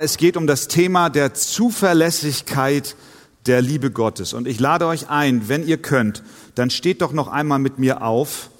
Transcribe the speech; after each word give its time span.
Es 0.00 0.16
geht 0.16 0.36
um 0.36 0.46
das 0.46 0.68
Thema 0.68 1.10
der 1.10 1.34
Zuverlässigkeit 1.34 2.94
der 3.46 3.60
Liebe 3.60 3.90
Gottes. 3.90 4.32
Und 4.32 4.46
ich 4.46 4.60
lade 4.60 4.86
euch 4.86 5.10
ein, 5.10 5.48
wenn 5.48 5.66
ihr 5.66 5.78
könnt, 5.78 6.22
dann 6.54 6.70
steht 6.70 7.02
doch 7.02 7.12
noch 7.12 7.26
einmal 7.26 7.58
mit 7.58 7.80
mir 7.80 8.02
auf 8.02 8.50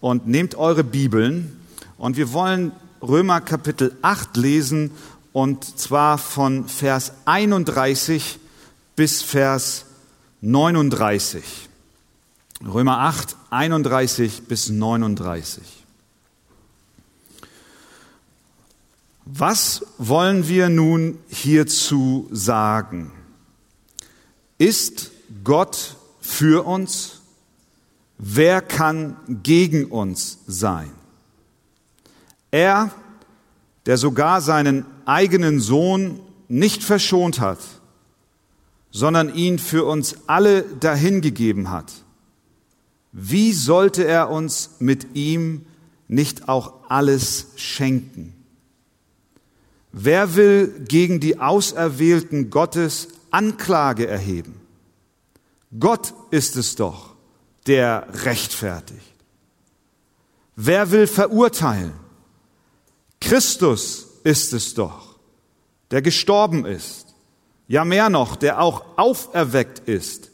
und 0.00 0.26
nehmt 0.26 0.54
eure 0.54 0.84
Bibeln. 0.84 1.60
Und 1.98 2.16
wir 2.16 2.32
wollen 2.32 2.72
Römer 3.02 3.42
Kapitel 3.42 3.94
8 4.00 4.38
lesen 4.38 4.90
und 5.34 5.78
zwar 5.78 6.16
von 6.16 6.66
Vers 6.66 7.12
31 7.26 8.38
bis 8.96 9.20
Vers 9.20 9.84
39. 10.40 11.44
Römer 12.66 13.00
8, 13.00 13.36
31 13.50 14.44
bis 14.44 14.70
39. 14.70 15.75
Was 19.28 19.84
wollen 19.98 20.46
wir 20.46 20.68
nun 20.68 21.18
hierzu 21.26 22.28
sagen? 22.30 23.10
Ist 24.56 25.10
Gott 25.42 25.96
für 26.20 26.64
uns? 26.64 27.22
Wer 28.18 28.62
kann 28.62 29.16
gegen 29.42 29.86
uns 29.86 30.38
sein? 30.46 30.92
Er, 32.52 32.92
der 33.86 33.98
sogar 33.98 34.40
seinen 34.40 34.86
eigenen 35.06 35.58
Sohn 35.58 36.20
nicht 36.46 36.84
verschont 36.84 37.40
hat, 37.40 37.58
sondern 38.92 39.34
ihn 39.34 39.58
für 39.58 39.86
uns 39.86 40.18
alle 40.28 40.62
dahingegeben 40.62 41.72
hat, 41.72 41.92
wie 43.10 43.52
sollte 43.52 44.04
er 44.04 44.30
uns 44.30 44.76
mit 44.78 45.16
ihm 45.16 45.66
nicht 46.06 46.48
auch 46.48 46.74
alles 46.88 47.48
schenken? 47.56 48.35
Wer 49.98 50.36
will 50.36 50.84
gegen 50.86 51.20
die 51.20 51.40
Auserwählten 51.40 52.50
Gottes 52.50 53.08
Anklage 53.30 54.06
erheben? 54.06 54.60
Gott 55.80 56.12
ist 56.30 56.56
es 56.56 56.76
doch, 56.76 57.14
der 57.66 58.06
rechtfertigt. 58.12 59.14
Wer 60.54 60.90
will 60.90 61.06
verurteilen? 61.06 61.94
Christus 63.22 64.06
ist 64.22 64.52
es 64.52 64.74
doch, 64.74 65.16
der 65.90 66.02
gestorben 66.02 66.66
ist. 66.66 67.14
Ja 67.66 67.86
mehr 67.86 68.10
noch, 68.10 68.36
der 68.36 68.60
auch 68.60 68.84
auferweckt 68.98 69.88
ist, 69.88 70.30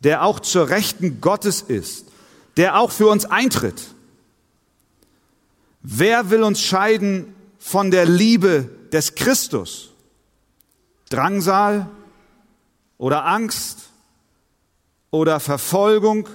der 0.00 0.24
auch 0.24 0.40
zur 0.40 0.68
Rechten 0.68 1.22
Gottes 1.22 1.62
ist, 1.62 2.04
der 2.58 2.78
auch 2.78 2.90
für 2.90 3.08
uns 3.08 3.24
eintritt. 3.24 3.80
Wer 5.80 6.28
will 6.28 6.42
uns 6.42 6.60
scheiden 6.60 7.34
von 7.58 7.90
der 7.90 8.04
Liebe 8.04 8.75
des 8.92 9.14
Christus. 9.14 9.90
Drangsal 11.08 11.88
oder 12.98 13.26
Angst 13.26 13.90
oder 15.10 15.40
Verfolgung 15.40 16.28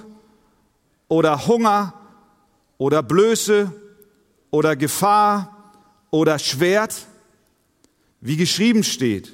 oder 1.08 1.46
Hunger 1.46 1.94
oder 2.78 3.02
Blöße 3.02 3.72
oder 4.50 4.76
Gefahr 4.76 5.72
oder 6.10 6.38
Schwert, 6.38 7.06
wie 8.20 8.36
geschrieben 8.36 8.84
steht, 8.84 9.32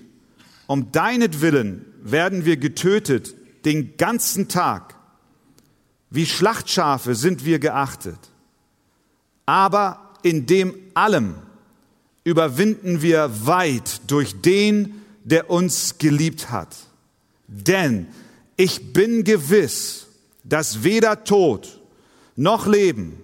um 0.66 0.90
deinetwillen 0.92 1.84
werden 2.00 2.44
wir 2.44 2.56
getötet 2.56 3.34
den 3.64 3.96
ganzen 3.96 4.48
Tag. 4.48 4.94
Wie 6.10 6.26
Schlachtschafe 6.26 7.14
sind 7.14 7.44
wir 7.44 7.58
geachtet. 7.58 8.18
Aber 9.44 10.14
in 10.22 10.46
dem 10.46 10.74
allem 10.94 11.36
überwinden 12.28 13.00
wir 13.00 13.30
weit 13.46 14.02
durch 14.06 14.40
den, 14.42 15.02
der 15.24 15.48
uns 15.48 15.96
geliebt 15.98 16.50
hat. 16.50 16.76
Denn 17.46 18.06
ich 18.56 18.92
bin 18.92 19.24
gewiss, 19.24 20.06
dass 20.44 20.84
weder 20.84 21.24
Tod 21.24 21.80
noch 22.36 22.66
Leben, 22.66 23.18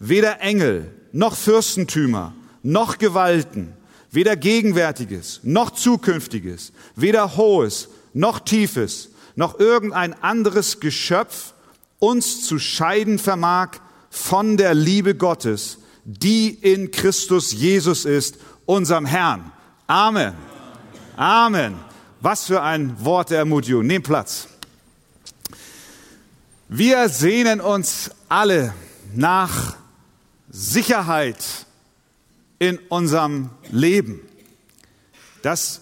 weder 0.00 0.40
Engel 0.40 0.90
noch 1.12 1.36
Fürstentümer 1.36 2.34
noch 2.62 2.98
Gewalten, 2.98 3.72
weder 4.10 4.36
Gegenwärtiges 4.36 5.40
noch 5.44 5.70
Zukünftiges, 5.70 6.72
weder 6.96 7.36
Hohes 7.36 7.88
noch 8.12 8.40
Tiefes, 8.40 9.10
noch 9.36 9.60
irgendein 9.60 10.12
anderes 10.12 10.80
Geschöpf 10.80 11.54
uns 12.00 12.44
zu 12.44 12.58
scheiden 12.58 13.18
vermag 13.18 13.78
von 14.10 14.56
der 14.56 14.74
Liebe 14.74 15.14
Gottes, 15.14 15.78
die 16.04 16.48
in 16.48 16.90
Christus 16.90 17.52
Jesus 17.52 18.04
ist, 18.04 18.36
unserem 18.66 19.06
Herrn. 19.06 19.52
Amen. 19.86 20.34
Amen. 21.16 21.74
Was 22.20 22.44
für 22.46 22.62
ein 22.62 23.04
Wort 23.04 23.30
der 23.30 23.38
Ermutigung. 23.38 23.86
Nehmt 23.86 24.06
Platz. 24.06 24.48
Wir 26.68 27.08
sehnen 27.08 27.60
uns 27.60 28.10
alle 28.28 28.72
nach 29.14 29.76
Sicherheit 30.50 31.66
in 32.58 32.78
unserem 32.88 33.50
Leben. 33.70 34.20
Das 35.42 35.80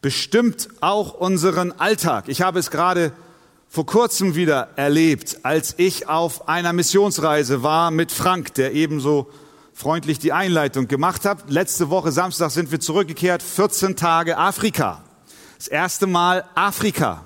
bestimmt 0.00 0.68
auch 0.80 1.14
unseren 1.14 1.72
Alltag. 1.72 2.28
Ich 2.28 2.42
habe 2.42 2.58
es 2.58 2.70
gerade 2.70 3.12
vor 3.68 3.86
kurzem 3.86 4.34
wieder 4.34 4.68
erlebt, 4.76 5.38
als 5.44 5.74
ich 5.78 6.08
auf 6.08 6.48
einer 6.48 6.72
Missionsreise 6.72 7.62
war 7.62 7.90
mit 7.90 8.12
Frank, 8.12 8.54
der 8.54 8.72
ebenso 8.74 9.30
freundlich 9.72 10.18
die 10.18 10.32
Einleitung 10.32 10.88
gemacht 10.88 11.24
habt. 11.24 11.50
Letzte 11.50 11.90
Woche 11.90 12.12
Samstag 12.12 12.50
sind 12.50 12.70
wir 12.70 12.80
zurückgekehrt, 12.80 13.42
14 13.42 13.96
Tage 13.96 14.36
Afrika. 14.38 15.02
Das 15.58 15.68
erste 15.68 16.06
Mal 16.06 16.44
Afrika. 16.54 17.22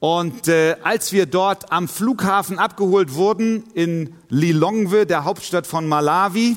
Und 0.00 0.46
äh, 0.48 0.76
als 0.82 1.12
wir 1.12 1.26
dort 1.26 1.72
am 1.72 1.88
Flughafen 1.88 2.58
abgeholt 2.58 3.14
wurden 3.14 3.64
in 3.74 4.14
Lilongwe, 4.28 5.06
der 5.06 5.24
Hauptstadt 5.24 5.66
von 5.66 5.88
Malawi, 5.88 6.56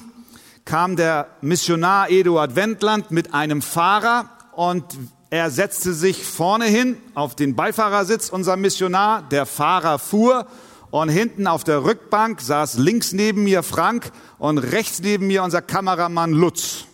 kam 0.64 0.96
der 0.96 1.28
Missionar 1.42 2.10
Eduard 2.10 2.56
Wendland 2.56 3.10
mit 3.10 3.34
einem 3.34 3.62
Fahrer 3.62 4.30
und 4.54 4.84
er 5.32 5.50
setzte 5.50 5.94
sich 5.94 6.24
vorne 6.24 6.66
hin 6.66 6.98
auf 7.16 7.36
den 7.36 7.56
Beifahrersitz, 7.56 8.30
unser 8.30 8.58
Missionar. 8.58 9.24
Der 9.24 9.46
Fahrer 9.46 9.98
fuhr 9.98 10.46
und 10.92 11.10
hinten 11.10 11.48
auf 11.48 11.64
der 11.64 11.84
Rückbank 11.84 12.42
saß 12.42 12.78
links 12.78 13.14
neben 13.14 13.44
mir 13.44 13.64
Frank 13.64 14.12
und 14.38 14.58
rechts 14.58 15.02
neben 15.02 15.28
mir 15.28 15.44
unser 15.44 15.62
Kameramann 15.62 16.34
Lutz. 16.34 16.86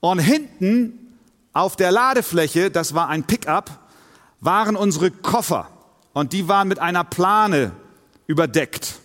Und 0.00 0.18
hinten 0.18 1.16
auf 1.52 1.74
der 1.76 1.90
Ladefläche, 1.90 2.70
das 2.70 2.94
war 2.94 3.08
ein 3.08 3.24
Pickup, 3.24 3.70
waren 4.40 4.76
unsere 4.76 5.10
Koffer 5.10 5.68
und 6.12 6.34
die 6.34 6.48
waren 6.48 6.68
mit 6.68 6.78
einer 6.78 7.02
Plane 7.02 7.72
überdeckt. 8.26 9.00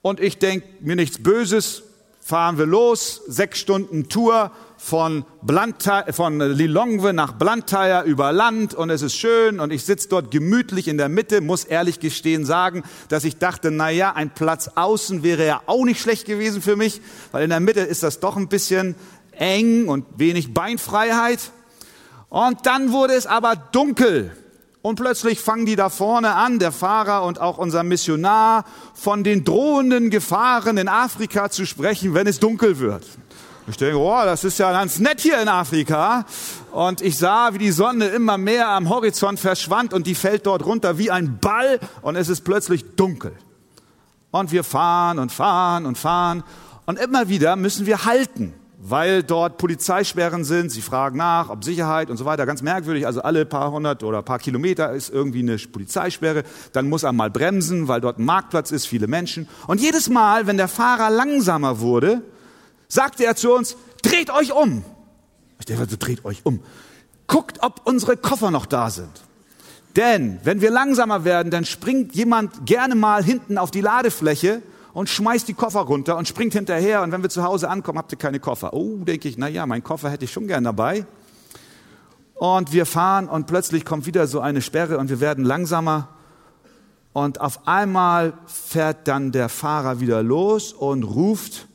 Und 0.00 0.20
ich 0.20 0.38
denke 0.38 0.66
mir 0.80 0.94
nichts 0.94 1.22
Böses, 1.22 1.82
fahren 2.20 2.58
wir 2.58 2.66
los, 2.66 3.22
sechs 3.26 3.58
Stunden 3.58 4.08
Tour, 4.08 4.52
von, 4.84 5.24
Blantyre, 5.40 6.12
von 6.12 6.38
Lilongwe 6.38 7.14
nach 7.14 7.32
Blantyre 7.32 8.02
über 8.04 8.32
Land 8.32 8.74
und 8.74 8.90
es 8.90 9.00
ist 9.00 9.14
schön 9.14 9.58
und 9.58 9.72
ich 9.72 9.86
sitze 9.86 10.10
dort 10.10 10.30
gemütlich 10.30 10.88
in 10.88 10.98
der 10.98 11.08
Mitte, 11.08 11.40
muss 11.40 11.64
ehrlich 11.64 12.00
gestehen 12.00 12.44
sagen, 12.44 12.82
dass 13.08 13.24
ich 13.24 13.38
dachte, 13.38 13.70
na 13.70 13.88
ja, 13.88 14.12
ein 14.12 14.34
Platz 14.34 14.72
außen 14.74 15.22
wäre 15.22 15.46
ja 15.46 15.62
auch 15.64 15.86
nicht 15.86 16.02
schlecht 16.02 16.26
gewesen 16.26 16.60
für 16.60 16.76
mich, 16.76 17.00
weil 17.32 17.44
in 17.44 17.48
der 17.48 17.60
Mitte 17.60 17.80
ist 17.80 18.02
das 18.02 18.20
doch 18.20 18.36
ein 18.36 18.48
bisschen 18.48 18.94
eng 19.32 19.88
und 19.88 20.04
wenig 20.18 20.52
Beinfreiheit. 20.52 21.38
Und 22.28 22.66
dann 22.66 22.92
wurde 22.92 23.14
es 23.14 23.26
aber 23.26 23.56
dunkel. 23.56 24.36
Und 24.82 24.96
plötzlich 24.96 25.40
fangen 25.40 25.64
die 25.64 25.76
da 25.76 25.88
vorne 25.88 26.34
an, 26.34 26.58
der 26.58 26.72
Fahrer 26.72 27.24
und 27.24 27.40
auch 27.40 27.56
unser 27.56 27.84
Missionar, 27.84 28.66
von 28.92 29.24
den 29.24 29.44
drohenden 29.44 30.10
Gefahren 30.10 30.76
in 30.76 30.88
Afrika 30.88 31.48
zu 31.48 31.64
sprechen, 31.64 32.12
wenn 32.12 32.26
es 32.26 32.38
dunkel 32.38 32.78
wird. 32.80 33.06
Ich 33.66 33.78
denke, 33.78 33.98
oh, 33.98 34.20
das 34.24 34.44
ist 34.44 34.58
ja 34.58 34.70
ganz 34.72 34.98
nett 34.98 35.20
hier 35.20 35.40
in 35.40 35.48
Afrika. 35.48 36.26
Und 36.72 37.00
ich 37.00 37.16
sah, 37.16 37.54
wie 37.54 37.58
die 37.58 37.70
Sonne 37.70 38.08
immer 38.08 38.36
mehr 38.36 38.68
am 38.68 38.90
Horizont 38.90 39.40
verschwand 39.40 39.94
und 39.94 40.06
die 40.06 40.14
fällt 40.14 40.46
dort 40.46 40.66
runter 40.66 40.98
wie 40.98 41.10
ein 41.10 41.38
Ball 41.38 41.80
und 42.02 42.16
es 42.16 42.28
ist 42.28 42.42
plötzlich 42.42 42.96
dunkel. 42.96 43.32
Und 44.30 44.52
wir 44.52 44.64
fahren 44.64 45.18
und 45.18 45.32
fahren 45.32 45.86
und 45.86 45.96
fahren 45.96 46.42
und 46.84 46.98
immer 46.98 47.30
wieder 47.30 47.56
müssen 47.56 47.86
wir 47.86 48.04
halten, 48.04 48.52
weil 48.78 49.22
dort 49.22 49.56
Polizeisperren 49.56 50.44
sind. 50.44 50.70
Sie 50.70 50.82
fragen 50.82 51.16
nach, 51.16 51.48
ob 51.48 51.64
Sicherheit 51.64 52.10
und 52.10 52.18
so 52.18 52.26
weiter. 52.26 52.44
Ganz 52.44 52.60
merkwürdig. 52.60 53.06
Also 53.06 53.22
alle 53.22 53.46
paar 53.46 53.70
hundert 53.70 54.02
oder 54.02 54.20
paar 54.20 54.40
Kilometer 54.40 54.92
ist 54.92 55.08
irgendwie 55.08 55.40
eine 55.40 55.56
Polizeisperre. 55.56 56.42
Dann 56.72 56.90
muss 56.90 57.02
er 57.02 57.14
mal 57.14 57.30
bremsen, 57.30 57.88
weil 57.88 58.02
dort 58.02 58.18
ein 58.18 58.26
Marktplatz 58.26 58.72
ist, 58.72 58.84
viele 58.84 59.06
Menschen. 59.06 59.48
Und 59.66 59.80
jedes 59.80 60.10
Mal, 60.10 60.46
wenn 60.46 60.58
der 60.58 60.68
Fahrer 60.68 61.08
langsamer 61.08 61.80
wurde, 61.80 62.20
sagte 62.88 63.24
er 63.24 63.36
zu 63.36 63.52
uns, 63.52 63.76
dreht 64.02 64.30
euch 64.30 64.52
um. 64.52 64.84
Ich 65.58 65.66
denke, 65.66 65.86
so 65.88 65.96
dreht 65.98 66.24
euch 66.24 66.44
um. 66.44 66.60
Guckt, 67.26 67.62
ob 67.62 67.82
unsere 67.84 68.16
Koffer 68.16 68.50
noch 68.50 68.66
da 68.66 68.90
sind. 68.90 69.22
Denn 69.96 70.40
wenn 70.42 70.60
wir 70.60 70.70
langsamer 70.70 71.24
werden, 71.24 71.50
dann 71.50 71.64
springt 71.64 72.14
jemand 72.14 72.66
gerne 72.66 72.94
mal 72.94 73.22
hinten 73.22 73.58
auf 73.58 73.70
die 73.70 73.80
Ladefläche 73.80 74.60
und 74.92 75.08
schmeißt 75.08 75.46
die 75.46 75.54
Koffer 75.54 75.80
runter 75.80 76.16
und 76.16 76.26
springt 76.26 76.52
hinterher. 76.52 77.02
Und 77.02 77.12
wenn 77.12 77.22
wir 77.22 77.30
zu 77.30 77.44
Hause 77.44 77.68
ankommen, 77.68 77.98
habt 77.98 78.12
ihr 78.12 78.18
keine 78.18 78.40
Koffer. 78.40 78.74
Oh, 78.74 78.96
denke 78.98 79.28
ich, 79.28 79.38
na 79.38 79.48
ja, 79.48 79.66
mein 79.66 79.84
Koffer 79.84 80.10
hätte 80.10 80.24
ich 80.24 80.32
schon 80.32 80.46
gern 80.48 80.64
dabei. 80.64 81.06
Und 82.34 82.72
wir 82.72 82.86
fahren 82.86 83.28
und 83.28 83.46
plötzlich 83.46 83.84
kommt 83.84 84.06
wieder 84.06 84.26
so 84.26 84.40
eine 84.40 84.60
Sperre 84.60 84.98
und 84.98 85.08
wir 85.08 85.20
werden 85.20 85.44
langsamer. 85.44 86.08
Und 87.12 87.40
auf 87.40 87.66
einmal 87.68 88.32
fährt 88.46 89.06
dann 89.06 89.30
der 89.30 89.48
Fahrer 89.48 90.00
wieder 90.00 90.22
los 90.22 90.72
und 90.72 91.04
ruft, 91.04 91.68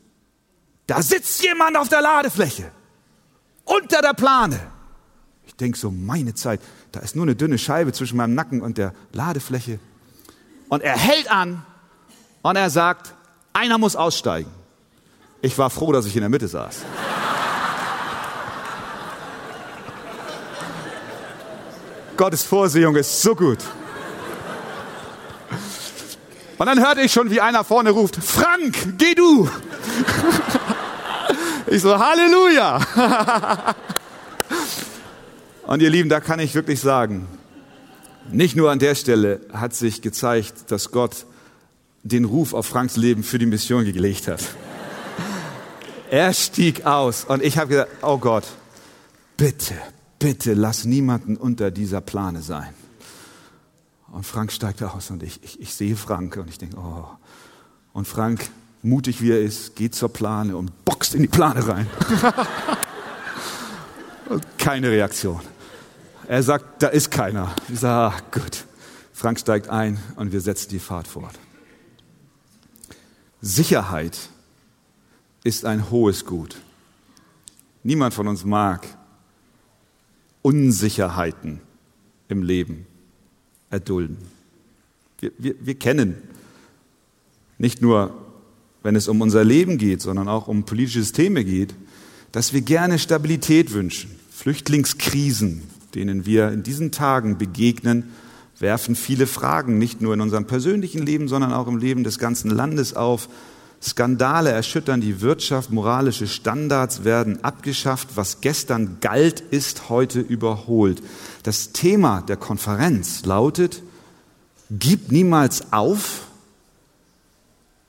da 0.90 1.02
sitzt 1.04 1.44
jemand 1.44 1.78
auf 1.78 1.88
der 1.88 2.02
Ladefläche, 2.02 2.72
unter 3.64 4.02
der 4.02 4.14
Plane. 4.14 4.60
Ich 5.46 5.54
denke 5.56 5.78
so, 5.78 5.92
meine 5.92 6.34
Zeit, 6.34 6.62
da 6.92 7.00
ist 7.02 7.16
nur 7.16 7.26
eine 7.26 7.36
dünne 7.36 7.60
Scheibe 7.60 7.94
zwischen 7.94 8.18
meinem 8.18 8.34
Nacken 8.34 8.64
und 8.64 8.80
der 8.80 8.96
Ladefläche. 9.14 9.78
Und 10.68 10.82
er 10.82 10.98
hält 10.98 11.30
an 11.30 11.64
und 12.42 12.56
er 12.56 12.72
sagt, 12.72 13.14
einer 13.54 13.78
muss 13.78 13.96
aussteigen. 13.96 14.50
Ich 15.44 15.60
war 15.60 15.70
froh, 15.70 15.92
dass 15.92 16.08
ich 16.08 16.16
in 16.16 16.22
der 16.22 16.30
Mitte 16.30 16.48
saß. 16.48 16.78
Gottes 22.18 22.42
Vorsehung 22.44 22.96
ist 22.96 23.22
so 23.22 23.36
gut. 23.36 23.60
Und 26.58 26.66
dann 26.66 26.84
hörte 26.84 27.02
ich 27.02 27.14
schon, 27.14 27.30
wie 27.30 27.42
einer 27.42 27.64
vorne 27.64 27.92
ruft, 27.92 28.16
Frank, 28.16 28.98
geh 28.98 29.14
du. 29.14 29.48
Ich 31.72 31.84
so, 31.84 32.00
Halleluja. 32.00 32.80
Und 35.68 35.84
ihr 35.84 35.92
Lieben, 35.92 36.10
da 36.10 36.20
kann 36.20 36.40
ich 36.40 36.56
wirklich 36.56 36.80
sagen, 36.80 37.28
nicht 38.32 38.56
nur 38.56 38.72
an 38.72 38.80
der 38.80 38.96
Stelle 38.96 39.42
hat 39.54 39.76
sich 39.76 40.02
gezeigt, 40.02 40.72
dass 40.72 40.90
Gott 40.90 41.28
den 42.02 42.26
Ruf 42.26 42.56
auf 42.56 42.66
Franks 42.66 42.96
Leben 42.96 43.22
für 43.22 43.38
die 43.38 43.46
Mission 43.46 43.86
gelegt 43.86 44.28
hat. 44.28 44.44
Er 46.10 46.34
stieg 46.34 46.88
aus 46.88 47.24
und 47.26 47.44
ich 47.44 47.60
habe 47.60 47.68
gesagt, 47.68 47.92
oh 48.02 48.18
Gott, 48.18 48.46
bitte, 49.38 49.76
bitte 50.18 50.56
lass 50.56 50.86
niemanden 50.86 51.38
unter 51.38 51.70
dieser 51.70 52.02
Plane 52.02 52.42
sein. 52.42 52.74
Und 54.12 54.26
Frank 54.26 54.52
steigt 54.52 54.82
aus 54.82 55.12
und 55.12 55.22
ich, 55.22 55.44
ich, 55.44 55.62
ich 55.62 55.76
sehe 55.76 55.96
Frank 55.96 56.36
und 56.38 56.50
ich 56.50 56.58
denke, 56.58 56.78
oh. 56.78 57.06
Und 57.94 58.08
Frank, 58.08 58.50
mutig 58.82 59.22
wie 59.22 59.32
er 59.32 59.42
ist, 59.42 59.76
geht 59.76 59.96
zur 59.96 60.10
Plane 60.10 60.56
und 60.56 60.86
boxt 60.86 61.16
in 61.16 61.22
die 61.22 61.28
Plane 61.28 61.68
rein. 61.68 61.88
und 64.30 64.46
keine 64.58 64.90
Reaktion. 64.90 65.42
Er 66.28 66.44
sagt, 66.44 66.84
da 66.84 66.88
ist 66.88 67.10
keiner. 67.10 67.56
Ich 67.70 67.80
sage, 67.80 68.16
ah, 68.16 68.20
gut. 68.32 68.66
Frank 69.14 69.40
steigt 69.40 69.70
ein 69.70 70.00
und 70.16 70.32
wir 70.32 70.42
setzen 70.42 70.70
die 70.70 70.80
Fahrt 70.80 71.08
fort. 71.08 71.38
Sicherheit 73.42 74.18
ist 75.44 75.66
ein 75.66 75.90
hohes 75.90 76.26
Gut. 76.26 76.56
Niemand 77.84 78.14
von 78.14 78.28
uns 78.28 78.46
mag 78.46 78.88
Unsicherheiten 80.42 81.62
im 82.28 82.44
Leben 82.44 82.86
erdulden. 83.70 84.18
Wir, 85.20 85.32
wir, 85.38 85.56
wir 85.60 85.76
kennen 85.76 86.16
nicht 87.58 87.82
nur, 87.82 88.16
wenn 88.84 88.96
es 88.96 89.08
um 89.08 89.22
unser 89.22 89.44
Leben 89.44 89.78
geht, 89.78 90.02
sondern 90.02 90.28
auch 90.28 90.48
um 90.48 90.64
politische 90.64 91.02
Systeme 91.02 91.44
geht, 91.44 91.76
dass 92.32 92.54
wir 92.54 92.62
gerne 92.62 93.00
Stabilität 93.00 93.74
wünschen. 93.74 94.12
Flüchtlingskrisen, 94.32 95.64
denen 95.96 96.26
wir 96.26 96.52
in 96.52 96.64
diesen 96.64 96.92
Tagen 96.92 97.38
begegnen, 97.38 98.12
werfen 98.60 98.96
viele 98.96 99.28
Fragen, 99.28 99.78
nicht 99.78 100.02
nur 100.02 100.14
in 100.14 100.22
unserem 100.22 100.46
persönlichen 100.46 101.06
Leben, 101.06 101.28
sondern 101.28 101.54
auch 101.54 101.68
im 101.68 101.78
Leben 101.78 102.04
des 102.04 102.20
ganzen 102.20 102.52
Landes 102.52 102.96
auf. 102.96 103.30
Skandale 103.82 104.52
erschüttern 104.52 105.00
die 105.00 105.22
Wirtschaft, 105.22 105.72
moralische 105.72 106.28
Standards 106.28 107.06
werden 107.06 107.44
abgeschafft, 107.44 108.10
was 108.16 108.42
gestern 108.42 108.98
galt, 109.00 109.40
ist 109.40 109.90
heute 109.90 110.20
überholt. 110.20 111.02
Das 111.44 111.72
Thema 111.72 112.22
der 112.22 112.36
Konferenz 112.36 113.24
lautet, 113.26 113.82
gib 114.70 115.12
niemals 115.12 115.72
auf, 115.72 116.28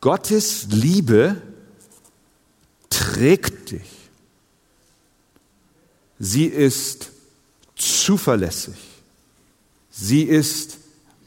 Gottes 0.01 0.67
Liebe 0.71 1.41
trägt 2.89 3.73
dich. 3.73 4.11
Sie 6.19 6.47
ist 6.47 7.11
zuverlässig. 7.77 8.77
Sie 9.91 10.23
ist 10.23 10.79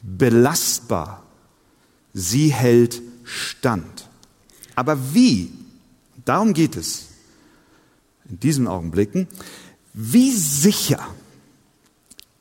belastbar. 0.02 1.22
Sie 2.12 2.52
hält 2.52 3.00
stand. 3.24 4.08
Aber 4.74 5.14
wie? 5.14 5.52
Darum 6.24 6.52
geht 6.52 6.76
es 6.76 7.06
in 8.28 8.40
diesen 8.40 8.66
Augenblicken. 8.66 9.28
Wie 9.92 10.32
sicher 10.32 11.06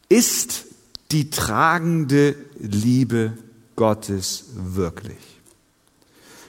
ist 0.09 0.65
die 1.12 1.29
tragende 1.29 2.36
Liebe 2.59 3.38
Gottes 3.75 4.45
wirklich? 4.56 5.32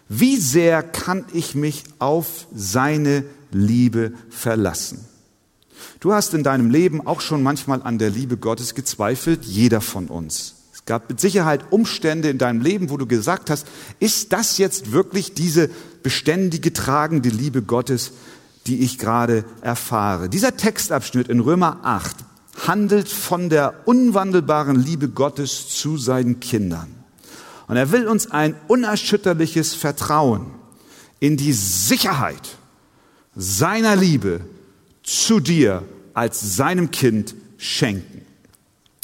Wie 0.09 0.37
sehr 0.37 0.83
kann 0.83 1.25
ich 1.33 1.55
mich 1.55 1.85
auf 1.99 2.47
seine 2.55 3.25
Liebe 3.51 4.13
verlassen? 4.29 5.05
Du 6.01 6.13
hast 6.13 6.35
in 6.35 6.43
deinem 6.43 6.71
Leben 6.71 7.07
auch 7.07 7.21
schon 7.21 7.43
manchmal 7.43 7.83
an 7.83 7.99
der 7.99 8.11
Liebe 8.11 8.37
Gottes 8.37 8.75
gezweifelt, 8.75 9.45
jeder 9.45 9.81
von 9.81 10.09
uns. 10.09 10.57
Es 10.73 10.85
gab 10.85 11.09
mit 11.09 11.21
Sicherheit 11.21 11.73
Umstände 11.73 12.29
in 12.29 12.37
deinem 12.37 12.61
Leben, 12.61 12.91
wo 12.91 12.99
du 12.99 13.07
gesagt 13.07 13.49
hast, 13.49 13.67
ist 14.01 14.33
das 14.33 14.59
jetzt 14.59 14.93
wirklich 14.93 15.33
diese 15.33 15.71
beständige, 16.03 16.73
tragende 16.73 17.31
Liebe 17.31 17.63
Gottes, 17.63 18.13
die 18.67 18.81
ich 18.81 18.99
gerade 18.99 19.45
erfahre? 19.63 20.29
Dieser 20.29 20.57
Textabschnitt 20.57 21.29
in 21.29 21.41
Römer 21.41 21.81
8 21.85 22.17
handelt 22.67 23.09
von 23.09 23.49
der 23.49 23.87
unwandelbaren 23.87 24.77
Liebe 24.77 25.09
Gottes 25.09 25.69
zu 25.71 25.97
seinen 25.97 26.41
Kindern. 26.41 26.94
Und 27.75 27.79
er 27.79 27.91
will 27.91 28.07
uns 28.07 28.31
ein 28.31 28.55
unerschütterliches 28.69 29.75
Vertrauen 29.75 30.47
in 31.19 31.37
die 31.37 31.53
Sicherheit 31.53 32.57
seiner 33.35 33.97
Liebe 33.97 34.43
zu 35.03 35.41
dir 35.41 35.83
als 36.13 36.55
seinem 36.55 36.93
Kind 36.93 37.35
schenken. 37.59 38.25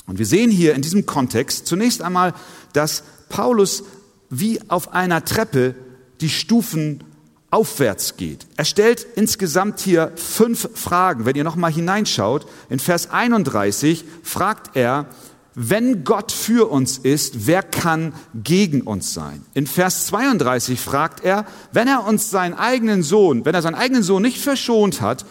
Und 0.06 0.20
wir 0.20 0.26
sehen 0.26 0.52
hier 0.52 0.76
in 0.76 0.82
diesem 0.82 1.04
Kontext 1.04 1.66
zunächst 1.66 2.00
einmal, 2.00 2.32
dass 2.72 3.02
Paulus 3.28 3.82
wie 4.28 4.60
auf 4.68 4.94
einer 4.94 5.24
Treppe 5.24 5.74
die 6.20 6.30
Stufen 6.30 7.02
aufwärts 7.50 8.18
geht. 8.18 8.46
Er 8.56 8.64
stellt 8.64 9.04
insgesamt 9.16 9.80
hier 9.80 10.12
fünf 10.14 10.68
Fragen. 10.74 11.24
Wenn 11.24 11.34
ihr 11.34 11.42
nochmal 11.42 11.72
hineinschaut, 11.72 12.46
in 12.68 12.78
Vers 12.78 13.10
31 13.10 14.04
fragt 14.22 14.76
er, 14.76 15.06
wenn 15.54 16.04
Gott 16.04 16.32
für 16.32 16.70
uns 16.70 16.98
ist, 16.98 17.46
wer 17.46 17.62
kann 17.62 18.12
gegen 18.34 18.82
uns 18.82 19.12
sein? 19.12 19.44
In 19.54 19.66
Vers 19.66 20.06
32 20.06 20.80
fragt 20.80 21.24
er, 21.24 21.44
wenn 21.72 21.88
er 21.88 22.06
uns 22.06 22.30
seinen 22.30 22.54
eigenen 22.54 23.02
Sohn, 23.02 23.44
wenn 23.44 23.54
er 23.54 23.62
seinen 23.62 23.74
eigenen 23.74 24.02
Sohn 24.02 24.22
nicht 24.22 24.38
verschont 24.38 25.00
hat, 25.00 25.24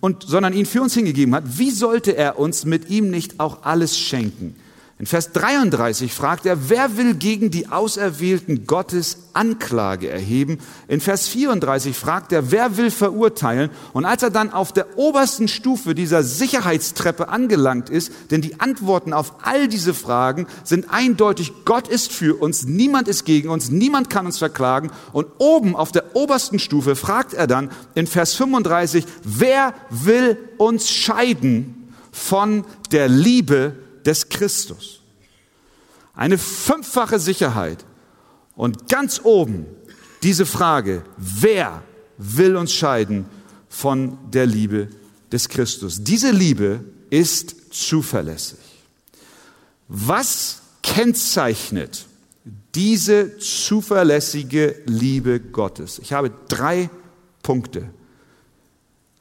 und, 0.00 0.24
sondern 0.24 0.52
ihn 0.52 0.66
für 0.66 0.82
uns 0.82 0.94
hingegeben 0.94 1.34
hat, 1.34 1.58
wie 1.58 1.70
sollte 1.70 2.16
er 2.16 2.38
uns 2.38 2.64
mit 2.64 2.90
ihm 2.90 3.10
nicht 3.10 3.40
auch 3.40 3.62
alles 3.62 3.98
schenken? 3.98 4.54
In 5.02 5.06
Vers 5.06 5.32
33 5.32 6.14
fragt 6.14 6.46
er, 6.46 6.70
wer 6.70 6.96
will 6.96 7.14
gegen 7.14 7.50
die 7.50 7.66
Auserwählten 7.66 8.68
Gottes 8.68 9.18
Anklage 9.32 10.08
erheben? 10.08 10.58
In 10.86 11.00
Vers 11.00 11.26
34 11.26 11.96
fragt 11.96 12.30
er, 12.30 12.52
wer 12.52 12.76
will 12.76 12.92
verurteilen? 12.92 13.70
Und 13.94 14.04
als 14.04 14.22
er 14.22 14.30
dann 14.30 14.52
auf 14.52 14.70
der 14.70 14.96
obersten 14.96 15.48
Stufe 15.48 15.96
dieser 15.96 16.22
Sicherheitstreppe 16.22 17.30
angelangt 17.30 17.90
ist, 17.90 18.12
denn 18.30 18.42
die 18.42 18.60
Antworten 18.60 19.12
auf 19.12 19.34
all 19.42 19.66
diese 19.66 19.92
Fragen 19.92 20.46
sind 20.62 20.86
eindeutig, 20.88 21.52
Gott 21.64 21.88
ist 21.88 22.12
für 22.12 22.40
uns, 22.40 22.62
niemand 22.62 23.08
ist 23.08 23.24
gegen 23.24 23.48
uns, 23.48 23.72
niemand 23.72 24.08
kann 24.08 24.26
uns 24.26 24.38
verklagen. 24.38 24.92
Und 25.12 25.26
oben 25.38 25.74
auf 25.74 25.90
der 25.90 26.14
obersten 26.14 26.60
Stufe 26.60 26.94
fragt 26.94 27.34
er 27.34 27.48
dann 27.48 27.72
in 27.96 28.06
Vers 28.06 28.34
35, 28.34 29.04
wer 29.24 29.74
will 29.90 30.38
uns 30.58 30.92
scheiden 30.92 31.90
von 32.12 32.64
der 32.92 33.08
Liebe 33.08 33.81
des 34.06 34.28
Christus. 34.28 35.02
Eine 36.14 36.38
fünffache 36.38 37.18
Sicherheit. 37.18 37.84
Und 38.54 38.88
ganz 38.88 39.20
oben 39.24 39.66
diese 40.22 40.46
Frage, 40.46 41.02
wer 41.16 41.82
will 42.18 42.56
uns 42.56 42.72
scheiden 42.72 43.26
von 43.68 44.18
der 44.30 44.46
Liebe 44.46 44.88
des 45.32 45.48
Christus? 45.48 46.04
Diese 46.04 46.30
Liebe 46.30 46.84
ist 47.10 47.74
zuverlässig. 47.74 48.58
Was 49.88 50.62
kennzeichnet 50.82 52.06
diese 52.74 53.38
zuverlässige 53.38 54.76
Liebe 54.86 55.40
Gottes? 55.40 55.98
Ich 55.98 56.12
habe 56.12 56.30
drei 56.48 56.90
Punkte, 57.42 57.90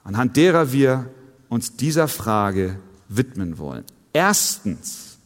anhand 0.04 0.38
derer 0.38 0.72
wir 0.72 1.10
uns 1.50 1.76
dieser 1.76 2.08
Frage 2.08 2.80
widmen 3.10 3.58
wollen. 3.58 3.84
Erstens, 4.14 5.18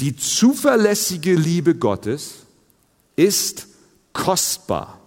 die 0.00 0.16
zuverlässige 0.16 1.34
Liebe 1.34 1.74
Gottes 1.74 2.34
ist 3.16 3.66
kostbar. 4.12 5.00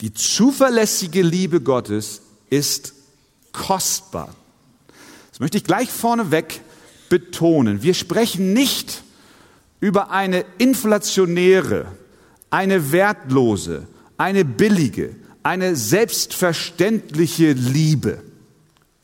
Die 0.00 0.12
zuverlässige 0.14 1.22
Liebe 1.22 1.60
Gottes 1.60 2.20
ist 2.50 2.94
kostbar. 3.52 4.34
Das 5.30 5.40
möchte 5.40 5.58
ich 5.58 5.64
gleich 5.64 5.90
vorneweg 5.90 6.60
betonen. 7.08 7.82
Wir 7.82 7.94
sprechen 7.94 8.52
nicht 8.52 9.02
über 9.80 10.10
eine 10.10 10.44
inflationäre, 10.58 11.86
eine 12.50 12.92
wertlose, 12.92 13.86
eine 14.16 14.44
billige, 14.44 15.14
eine 15.42 15.76
selbstverständliche 15.76 17.52
Liebe 17.52 18.22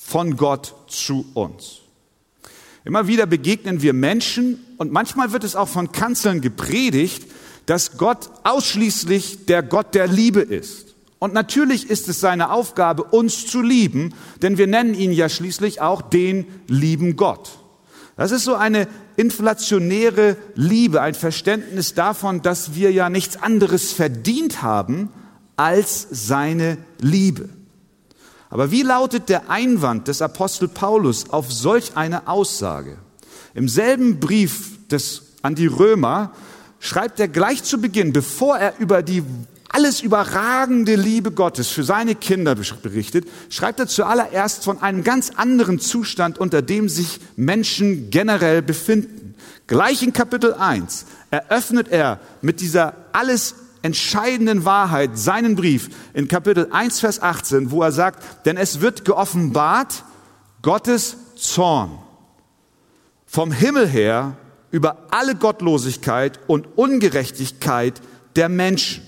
von 0.04 0.36
Gott 0.36 0.74
zu 0.86 1.24
uns. 1.32 1.80
Immer 2.84 3.06
wieder 3.06 3.24
begegnen 3.24 3.80
wir 3.80 3.94
Menschen 3.94 4.62
und 4.76 4.92
manchmal 4.92 5.32
wird 5.32 5.44
es 5.44 5.56
auch 5.56 5.68
von 5.68 5.92
Kanzeln 5.92 6.42
gepredigt, 6.42 7.26
dass 7.64 7.96
Gott 7.96 8.28
ausschließlich 8.44 9.46
der 9.46 9.62
Gott 9.62 9.94
der 9.94 10.06
Liebe 10.06 10.40
ist. 10.40 10.94
Und 11.18 11.32
natürlich 11.32 11.88
ist 11.88 12.08
es 12.08 12.20
seine 12.20 12.50
Aufgabe, 12.50 13.04
uns 13.04 13.46
zu 13.46 13.62
lieben, 13.62 14.12
denn 14.42 14.58
wir 14.58 14.66
nennen 14.66 14.92
ihn 14.92 15.12
ja 15.12 15.30
schließlich 15.30 15.80
auch 15.80 16.02
den 16.02 16.46
lieben 16.68 17.16
Gott. 17.16 17.58
Das 18.18 18.30
ist 18.30 18.44
so 18.44 18.54
eine 18.54 18.86
inflationäre 19.16 20.36
Liebe, 20.54 21.00
ein 21.00 21.14
Verständnis 21.14 21.94
davon, 21.94 22.42
dass 22.42 22.74
wir 22.74 22.92
ja 22.92 23.08
nichts 23.08 23.38
anderes 23.38 23.92
verdient 23.92 24.60
haben 24.60 25.08
als 25.56 26.06
seine 26.10 26.76
Liebe. 27.00 27.48
Aber 28.54 28.70
wie 28.70 28.82
lautet 28.82 29.30
der 29.30 29.50
Einwand 29.50 30.06
des 30.06 30.22
Apostel 30.22 30.68
Paulus 30.68 31.28
auf 31.30 31.52
solch 31.52 31.96
eine 31.96 32.28
Aussage? 32.28 32.98
Im 33.52 33.68
selben 33.68 34.20
Brief 34.20 34.78
des, 34.86 35.22
an 35.42 35.56
die 35.56 35.66
Römer 35.66 36.30
schreibt 36.78 37.18
er 37.18 37.26
gleich 37.26 37.64
zu 37.64 37.80
Beginn, 37.80 38.12
bevor 38.12 38.56
er 38.56 38.78
über 38.78 39.02
die 39.02 39.24
alles 39.70 40.02
überragende 40.02 40.94
Liebe 40.94 41.32
Gottes 41.32 41.66
für 41.66 41.82
seine 41.82 42.14
Kinder 42.14 42.54
berichtet, 42.54 43.26
schreibt 43.50 43.80
er 43.80 43.88
zuallererst 43.88 44.62
von 44.62 44.80
einem 44.80 45.02
ganz 45.02 45.32
anderen 45.34 45.80
Zustand, 45.80 46.38
unter 46.38 46.62
dem 46.62 46.88
sich 46.88 47.18
Menschen 47.34 48.10
generell 48.10 48.62
befinden. 48.62 49.34
Gleich 49.66 50.00
in 50.04 50.12
Kapitel 50.12 50.54
1 50.54 51.06
eröffnet 51.32 51.88
er 51.88 52.20
mit 52.40 52.60
dieser 52.60 52.94
alles 53.10 53.56
entscheidenden 53.84 54.64
Wahrheit 54.64 55.18
seinen 55.18 55.56
Brief 55.56 55.90
in 56.14 56.26
Kapitel 56.26 56.68
1, 56.70 57.00
Vers 57.00 57.20
18, 57.20 57.70
wo 57.70 57.82
er 57.82 57.92
sagt, 57.92 58.46
denn 58.46 58.56
es 58.56 58.80
wird 58.80 59.04
geoffenbart 59.04 60.04
Gottes 60.62 61.16
Zorn 61.36 61.98
vom 63.26 63.52
Himmel 63.52 63.86
her 63.86 64.38
über 64.70 65.08
alle 65.10 65.34
Gottlosigkeit 65.34 66.40
und 66.46 66.66
Ungerechtigkeit 66.76 68.00
der 68.36 68.48
Menschen. 68.48 69.02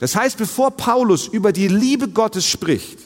Das 0.00 0.16
heißt, 0.16 0.38
bevor 0.38 0.72
Paulus 0.72 1.28
über 1.28 1.52
die 1.52 1.68
Liebe 1.68 2.08
Gottes 2.08 2.46
spricht, 2.46 2.98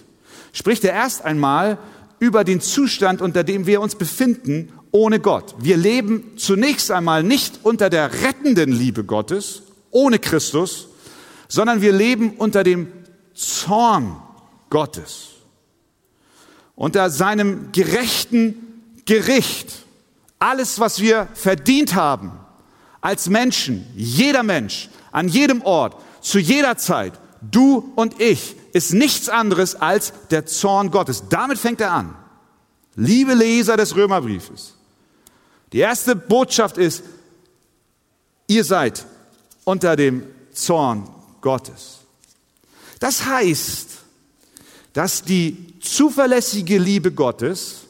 spricht 0.54 0.84
er 0.84 0.94
erst 0.94 1.22
einmal 1.22 1.76
über 2.18 2.44
den 2.44 2.62
Zustand, 2.62 3.20
unter 3.20 3.44
dem 3.44 3.66
wir 3.66 3.82
uns 3.82 3.94
befinden, 3.94 4.72
ohne 4.90 5.20
Gott. 5.20 5.54
Wir 5.58 5.76
leben 5.76 6.32
zunächst 6.36 6.90
einmal 6.90 7.22
nicht 7.22 7.60
unter 7.62 7.90
der 7.90 8.22
rettenden 8.22 8.72
Liebe 8.72 9.04
Gottes, 9.04 9.64
ohne 9.92 10.18
Christus, 10.18 10.88
sondern 11.46 11.80
wir 11.80 11.92
leben 11.92 12.32
unter 12.38 12.64
dem 12.64 12.92
Zorn 13.34 14.20
Gottes, 14.70 15.28
unter 16.74 17.10
seinem 17.10 17.70
gerechten 17.70 18.56
Gericht. 19.04 19.84
Alles, 20.40 20.80
was 20.80 21.00
wir 21.00 21.28
verdient 21.34 21.94
haben 21.94 22.32
als 23.00 23.28
Menschen, 23.28 23.86
jeder 23.94 24.42
Mensch, 24.42 24.88
an 25.12 25.28
jedem 25.28 25.62
Ort, 25.62 25.96
zu 26.20 26.38
jeder 26.38 26.76
Zeit, 26.76 27.12
du 27.42 27.92
und 27.96 28.20
ich, 28.20 28.56
ist 28.72 28.94
nichts 28.94 29.28
anderes 29.28 29.74
als 29.74 30.12
der 30.30 30.46
Zorn 30.46 30.90
Gottes. 30.90 31.24
Damit 31.28 31.58
fängt 31.58 31.80
er 31.80 31.92
an. 31.92 32.16
Liebe 32.94 33.34
Leser 33.34 33.76
des 33.76 33.94
Römerbriefes. 33.94 34.74
Die 35.72 35.78
erste 35.78 36.16
Botschaft 36.16 36.78
ist, 36.78 37.02
ihr 38.46 38.64
seid 38.64 39.06
unter 39.64 39.96
dem 39.96 40.24
Zorn 40.52 41.08
Gottes. 41.40 41.98
Das 43.00 43.24
heißt, 43.24 43.88
dass 44.92 45.22
die 45.22 45.74
zuverlässige 45.80 46.78
Liebe 46.78 47.12
Gottes 47.12 47.82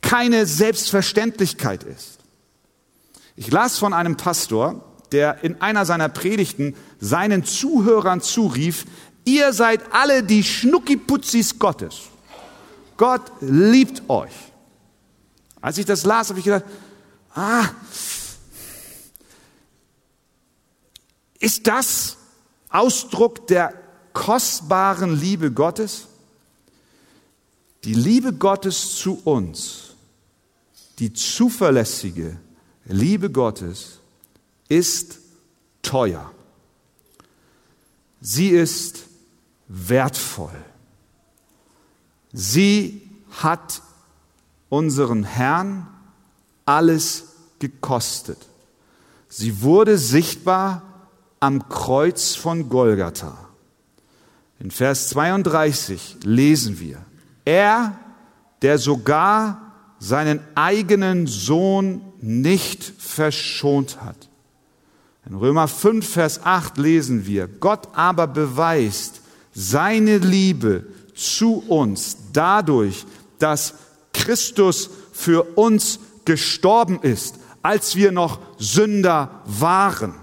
keine 0.00 0.46
Selbstverständlichkeit 0.46 1.82
ist. 1.84 2.18
Ich 3.36 3.50
las 3.50 3.78
von 3.78 3.92
einem 3.92 4.16
Pastor, 4.16 4.84
der 5.12 5.42
in 5.44 5.60
einer 5.60 5.86
seiner 5.86 6.08
Predigten 6.08 6.74
seinen 7.00 7.44
Zuhörern 7.44 8.20
zurief, 8.20 8.84
ihr 9.24 9.52
seid 9.52 9.92
alle 9.92 10.22
die 10.22 10.44
Schnuckiputzis 10.44 11.58
Gottes. 11.58 12.02
Gott 12.96 13.22
liebt 13.40 14.08
euch. 14.08 14.32
Als 15.60 15.78
ich 15.78 15.86
das 15.86 16.04
las, 16.04 16.28
habe 16.28 16.38
ich 16.38 16.44
gedacht, 16.44 16.64
ah, 17.34 17.64
Ist 21.38 21.66
das 21.66 22.16
Ausdruck 22.68 23.46
der 23.46 23.74
kostbaren 24.12 25.18
Liebe 25.18 25.52
Gottes? 25.52 26.06
Die 27.84 27.94
Liebe 27.94 28.32
Gottes 28.32 28.96
zu 28.96 29.20
uns, 29.24 29.94
die 30.98 31.12
zuverlässige 31.12 32.36
Liebe 32.84 33.30
Gottes 33.30 34.00
ist 34.68 35.18
teuer. 35.82 36.32
Sie 38.20 38.48
ist 38.48 39.04
wertvoll. 39.68 40.64
Sie 42.32 43.08
hat 43.30 43.82
unseren 44.68 45.22
Herrn 45.22 45.86
alles 46.64 47.24
gekostet. 47.58 48.38
Sie 49.28 49.62
wurde 49.62 49.98
sichtbar 49.98 50.82
am 51.40 51.68
Kreuz 51.68 52.34
von 52.34 52.68
Golgatha. 52.68 53.48
In 54.60 54.70
Vers 54.70 55.08
32 55.10 56.18
lesen 56.24 56.80
wir, 56.80 56.98
er, 57.44 57.98
der 58.62 58.78
sogar 58.78 59.72
seinen 60.00 60.40
eigenen 60.54 61.26
Sohn 61.26 62.02
nicht 62.20 62.82
verschont 62.98 64.02
hat. 64.02 64.28
In 65.28 65.36
Römer 65.36 65.68
5, 65.68 66.08
Vers 66.08 66.40
8 66.44 66.78
lesen 66.78 67.26
wir, 67.26 67.46
Gott 67.46 67.88
aber 67.92 68.26
beweist 68.26 69.20
seine 69.52 70.18
Liebe 70.18 70.86
zu 71.14 71.64
uns 71.68 72.16
dadurch, 72.32 73.04
dass 73.38 73.74
Christus 74.12 74.90
für 75.12 75.42
uns 75.56 76.00
gestorben 76.24 77.00
ist, 77.02 77.36
als 77.62 77.96
wir 77.96 78.12
noch 78.12 78.38
Sünder 78.58 79.42
waren. 79.44 80.14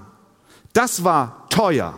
Das 0.76 1.06
war 1.06 1.48
teuer. 1.50 1.98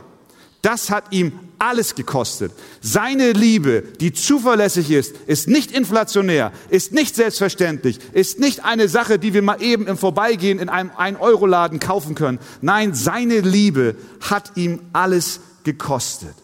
Das 0.62 0.92
hat 0.92 1.06
ihm 1.12 1.32
alles 1.58 1.96
gekostet. 1.96 2.52
Seine 2.80 3.32
Liebe, 3.32 3.82
die 4.00 4.14
zuverlässig 4.14 4.92
ist, 4.92 5.16
ist 5.26 5.48
nicht 5.48 5.72
inflationär, 5.72 6.52
ist 6.70 6.94
nicht 6.94 7.16
selbstverständlich, 7.16 8.00
ist 8.14 8.40
nicht 8.40 8.66
eine 8.66 8.88
Sache, 8.88 9.18
die 9.18 9.34
wir 9.34 9.42
mal 9.42 9.64
eben 9.64 9.88
im 9.88 9.98
Vorbeigehen 9.98 10.60
in 10.60 10.70
einem 10.70 10.92
1-Euro-Laden 10.92 11.80
kaufen 11.80 12.14
können. 12.14 12.38
Nein, 12.62 12.94
seine 12.94 13.40
Liebe 13.40 13.96
hat 14.22 14.52
ihm 14.56 14.82
alles 14.94 15.40
gekostet. 15.64 16.36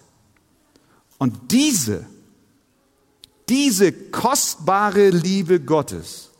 Und 1.19 1.51
diese, 1.51 2.03
diese 3.47 3.91
kostbare 3.91 5.09
Liebe 5.11 5.59
Gottes 5.59 6.31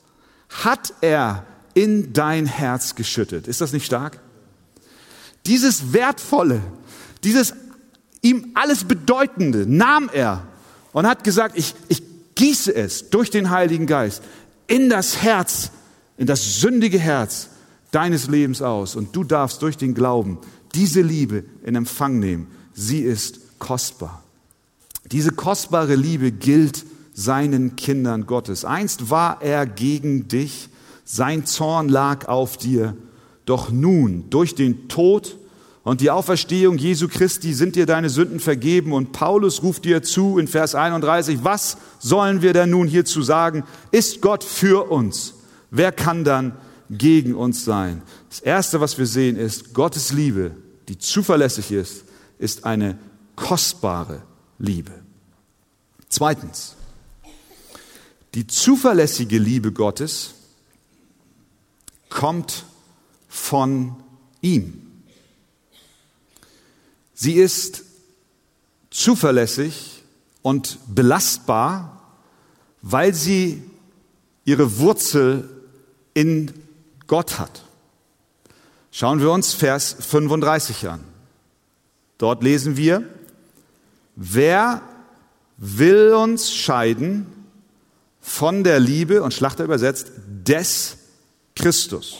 hat 0.63 0.91
er 1.01 1.45
in 1.75 2.13
dein 2.13 2.47
Herz 2.47 2.95
geschüttet. 2.95 3.47
Ist 3.47 3.61
das 3.61 3.73
nicht 3.73 3.85
stark? 3.85 4.22
Dieses 5.45 5.93
Wertvolle, 5.93 6.61
dieses 7.23 7.53
ihm 8.21 8.51
alles 8.53 8.85
Bedeutende 8.85 9.65
nahm 9.67 10.09
er 10.11 10.47
und 10.93 11.05
hat 11.05 11.23
gesagt, 11.23 11.57
ich, 11.57 11.75
ich 11.89 12.01
gieße 12.35 12.73
es 12.73 13.09
durch 13.09 13.29
den 13.29 13.49
Heiligen 13.49 13.85
Geist 13.85 14.23
in 14.67 14.89
das 14.89 15.21
Herz, 15.21 15.71
in 16.17 16.25
das 16.25 16.61
sündige 16.61 16.99
Herz 16.99 17.49
deines 17.91 18.27
Lebens 18.27 18.61
aus. 18.61 18.95
Und 18.95 19.15
du 19.15 19.23
darfst 19.23 19.61
durch 19.61 19.77
den 19.77 19.93
Glauben 19.93 20.39
diese 20.73 21.01
Liebe 21.01 21.43
in 21.63 21.75
Empfang 21.75 22.19
nehmen. 22.19 22.47
Sie 22.73 23.01
ist 23.01 23.59
kostbar. 23.59 24.23
Diese 25.11 25.31
kostbare 25.31 25.95
Liebe 25.95 26.31
gilt 26.31 26.85
seinen 27.13 27.75
Kindern 27.75 28.25
Gottes. 28.25 28.65
Einst 28.65 29.09
war 29.09 29.41
er 29.41 29.65
gegen 29.65 30.27
dich, 30.27 30.69
sein 31.05 31.45
Zorn 31.45 31.89
lag 31.89 32.27
auf 32.27 32.57
dir 32.57 32.95
doch 33.45 33.71
nun, 33.71 34.29
durch 34.29 34.55
den 34.55 34.87
Tod 34.87 35.37
und 35.83 35.99
die 35.99 36.11
Auferstehung 36.11 36.77
Jesu 36.77 37.09
Christi 37.09 37.53
sind 37.53 37.75
dir 37.75 37.85
deine 37.85 38.09
Sünden 38.09 38.39
vergeben. 38.39 38.93
Und 38.93 39.11
Paulus 39.11 39.63
ruft 39.63 39.83
dir 39.83 40.01
zu 40.01 40.37
in 40.37 40.47
Vers 40.47 40.75
31, 40.75 41.39
was 41.43 41.77
sollen 41.99 42.41
wir 42.41 42.53
denn 42.53 42.69
nun 42.69 42.87
hierzu 42.87 43.21
sagen? 43.21 43.63
Ist 43.91 44.21
Gott 44.21 44.43
für 44.43 44.89
uns? 44.89 45.33
Wer 45.71 45.91
kann 45.91 46.23
dann 46.23 46.53
gegen 46.89 47.35
uns 47.35 47.65
sein? 47.65 48.01
Das 48.29 48.39
Erste, 48.39 48.79
was 48.79 48.97
wir 48.97 49.07
sehen, 49.07 49.35
ist 49.35 49.73
Gottes 49.73 50.13
Liebe, 50.13 50.51
die 50.87 50.97
zuverlässig 50.97 51.71
ist, 51.71 52.05
ist 52.39 52.65
eine 52.65 52.97
kostbare 53.35 54.21
Liebe. 54.59 54.91
Zweitens, 56.07 56.75
Die 58.33 58.47
zuverlässige 58.47 59.37
Liebe 59.37 59.71
Gottes 59.71 60.33
kommt 62.09 62.65
von 63.33 63.95
ihm. 64.41 64.79
Sie 67.15 67.33
ist 67.33 67.81
zuverlässig 68.91 70.03
und 70.43 70.77
belastbar, 70.87 71.99
weil 72.83 73.11
sie 73.15 73.63
ihre 74.45 74.77
Wurzel 74.77 75.49
in 76.13 76.53
Gott 77.07 77.39
hat. 77.39 77.63
Schauen 78.91 79.19
wir 79.19 79.31
uns 79.31 79.53
Vers 79.53 79.95
35 79.99 80.87
an. 80.87 81.03
Dort 82.19 82.43
lesen 82.43 82.77
wir, 82.77 83.03
wer 84.15 84.83
will 85.57 86.13
uns 86.13 86.53
scheiden 86.53 87.25
von 88.21 88.63
der 88.63 88.79
Liebe, 88.79 89.23
und 89.23 89.33
Schlachter 89.33 89.63
übersetzt, 89.63 90.11
des 90.27 90.97
Christus. 91.55 92.19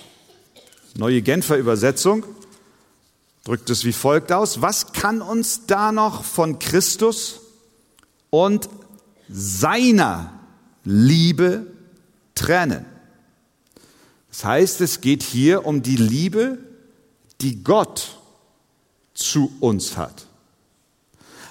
Neue 0.96 1.24
Genfer 1.24 1.58
Übersetzung 1.58 2.24
drückt 3.44 3.70
es 3.72 3.84
wie 3.84 3.94
folgt 3.94 4.32
aus. 4.32 4.62
Was 4.62 4.94
kann 4.94 5.22
uns 5.22 5.66
da 5.66 5.92
noch 5.92 6.24
von 6.24 6.60
Christus 6.60 7.42
und 8.30 8.70
seiner 9.28 10.40
Liebe 10.84 11.66
trennen? 12.36 12.86
Das 14.30 14.46
heißt, 14.46 14.82
es 14.82 15.02
geht 15.02 15.24
hier 15.24 15.66
um 15.66 15.82
die 15.82 15.96
Liebe, 15.96 16.60
die 17.42 17.64
Gott 17.64 18.20
zu 19.16 19.52
uns 19.60 19.98
hat. 19.98 20.28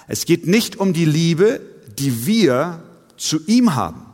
Es 0.07 0.25
geht 0.25 0.47
nicht 0.47 0.77
um 0.77 0.93
die 0.93 1.05
Liebe, 1.05 1.59
die 1.97 2.25
wir 2.25 2.81
zu 3.17 3.45
ihm 3.45 3.75
haben. 3.75 4.05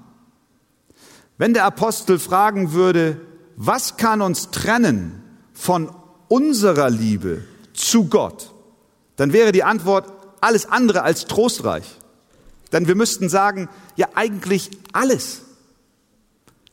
Wenn 1.37 1.53
der 1.53 1.65
Apostel 1.65 2.17
fragen 2.17 2.73
würde, 2.73 3.21
was 3.55 3.97
kann 3.97 4.21
uns 4.21 4.51
trennen 4.51 5.18
von 5.59 5.93
unserer 6.29 6.89
Liebe 6.89 7.43
zu 7.73 8.05
Gott, 8.05 8.51
dann 9.17 9.33
wäre 9.33 9.51
die 9.51 9.63
Antwort 9.63 10.09
alles 10.39 10.65
andere 10.65 11.03
als 11.03 11.25
trostreich. 11.25 11.83
Denn 12.71 12.87
wir 12.87 12.95
müssten 12.95 13.27
sagen, 13.27 13.67
ja 13.97 14.07
eigentlich 14.15 14.71
alles. 14.93 15.41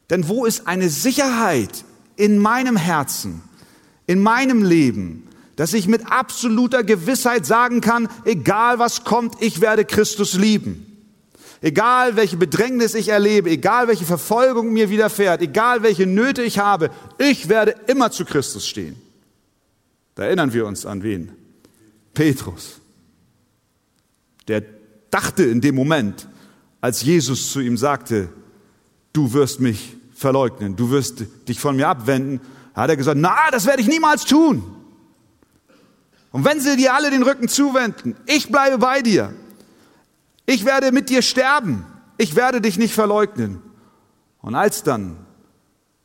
Denn 0.08 0.28
wo 0.28 0.44
ist 0.44 0.68
eine 0.68 0.88
Sicherheit 0.88 1.84
in 2.14 2.38
meinem 2.38 2.76
Herzen, 2.76 3.42
in 4.06 4.22
meinem 4.22 4.62
Leben, 4.62 5.26
dass 5.56 5.72
ich 5.72 5.88
mit 5.88 6.12
absoluter 6.12 6.84
Gewissheit 6.84 7.44
sagen 7.44 7.80
kann, 7.80 8.08
egal 8.24 8.78
was 8.78 9.02
kommt, 9.02 9.42
ich 9.42 9.60
werde 9.60 9.84
Christus 9.84 10.34
lieben. 10.34 10.95
Egal 11.66 12.14
welche 12.14 12.36
Bedrängnis 12.36 12.94
ich 12.94 13.08
erlebe, 13.08 13.50
egal 13.50 13.88
welche 13.88 14.04
Verfolgung 14.04 14.72
mir 14.72 14.88
widerfährt, 14.88 15.42
egal 15.42 15.82
welche 15.82 16.06
Nöte 16.06 16.44
ich 16.44 16.60
habe, 16.60 16.90
ich 17.18 17.48
werde 17.48 17.74
immer 17.88 18.12
zu 18.12 18.24
Christus 18.24 18.68
stehen. 18.68 18.94
Da 20.14 20.26
erinnern 20.26 20.52
wir 20.52 20.64
uns 20.64 20.86
an 20.86 21.02
wen? 21.02 21.32
Petrus. 22.14 22.80
Der 24.46 24.62
dachte 25.10 25.42
in 25.42 25.60
dem 25.60 25.74
Moment, 25.74 26.28
als 26.80 27.02
Jesus 27.02 27.50
zu 27.50 27.58
ihm 27.58 27.76
sagte, 27.76 28.28
du 29.12 29.32
wirst 29.32 29.58
mich 29.58 29.96
verleugnen, 30.14 30.76
du 30.76 30.92
wirst 30.92 31.24
dich 31.48 31.58
von 31.58 31.74
mir 31.74 31.88
abwenden, 31.88 32.40
hat 32.74 32.90
er 32.90 32.96
gesagt, 32.96 33.18
na, 33.20 33.50
das 33.50 33.66
werde 33.66 33.82
ich 33.82 33.88
niemals 33.88 34.24
tun. 34.24 34.62
Und 36.30 36.44
wenn 36.44 36.60
sie 36.60 36.76
dir 36.76 36.94
alle 36.94 37.10
den 37.10 37.24
Rücken 37.24 37.48
zuwenden, 37.48 38.14
ich 38.26 38.52
bleibe 38.52 38.78
bei 38.78 39.02
dir. 39.02 39.34
Ich 40.46 40.64
werde 40.64 40.92
mit 40.92 41.10
dir 41.10 41.22
sterben. 41.22 41.84
Ich 42.18 42.36
werde 42.36 42.60
dich 42.60 42.78
nicht 42.78 42.94
verleugnen. 42.94 43.60
Und 44.40 44.54
als 44.54 44.82
dann 44.82 45.16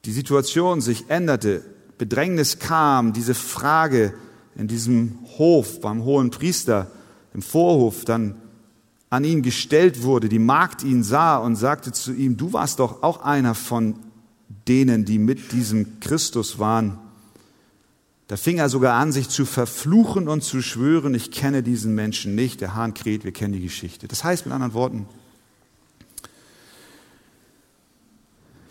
die 0.06 0.12
Situation 0.12 0.82
sich 0.82 1.10
änderte, 1.10 1.64
Bedrängnis 1.98 2.58
kam, 2.58 3.14
diese 3.14 3.36
Frage 3.36 4.14
in 4.56 4.68
diesem 4.68 5.20
Hof 5.38 5.80
beim 5.80 6.04
hohen 6.04 6.32
Priester 6.32 6.92
im 7.34 7.44
Vorhof 7.44 8.04
dann 8.04 8.42
an 9.12 9.24
ihn 9.24 9.42
gestellt 9.42 10.04
wurde, 10.04 10.28
die 10.28 10.40
Magd 10.40 10.84
ihn 10.84 11.04
sah 11.04 11.38
und 11.38 11.56
sagte 11.56 11.92
zu 11.92 12.14
ihm, 12.14 12.38
du 12.38 12.54
warst 12.54 12.80
doch 12.80 13.04
auch 13.04 13.22
einer 13.24 13.56
von 13.56 13.96
denen, 14.68 15.06
die 15.06 15.20
mit 15.20 15.52
diesem 15.52 16.00
Christus 16.00 16.60
waren. 16.60 16.98
Da 18.32 18.38
fing 18.38 18.60
er 18.60 18.70
sogar 18.70 18.94
an, 18.94 19.12
sich 19.12 19.28
zu 19.28 19.46
verfluchen 19.46 20.30
und 20.30 20.42
zu 20.42 20.62
schwören, 20.62 21.14
ich 21.16 21.32
kenne 21.32 21.64
diesen 21.64 21.94
Menschen 21.96 22.34
nicht, 22.34 22.62
der 22.62 22.76
Hahn 22.76 22.94
kräht, 22.94 23.26
wir 23.26 23.34
kennen 23.34 23.52
die 23.52 23.60
Geschichte. 23.60 24.08
Das 24.08 24.24
heißt 24.24 24.46
mit 24.46 24.54
anderen 24.54 24.74
Worten, 24.74 25.06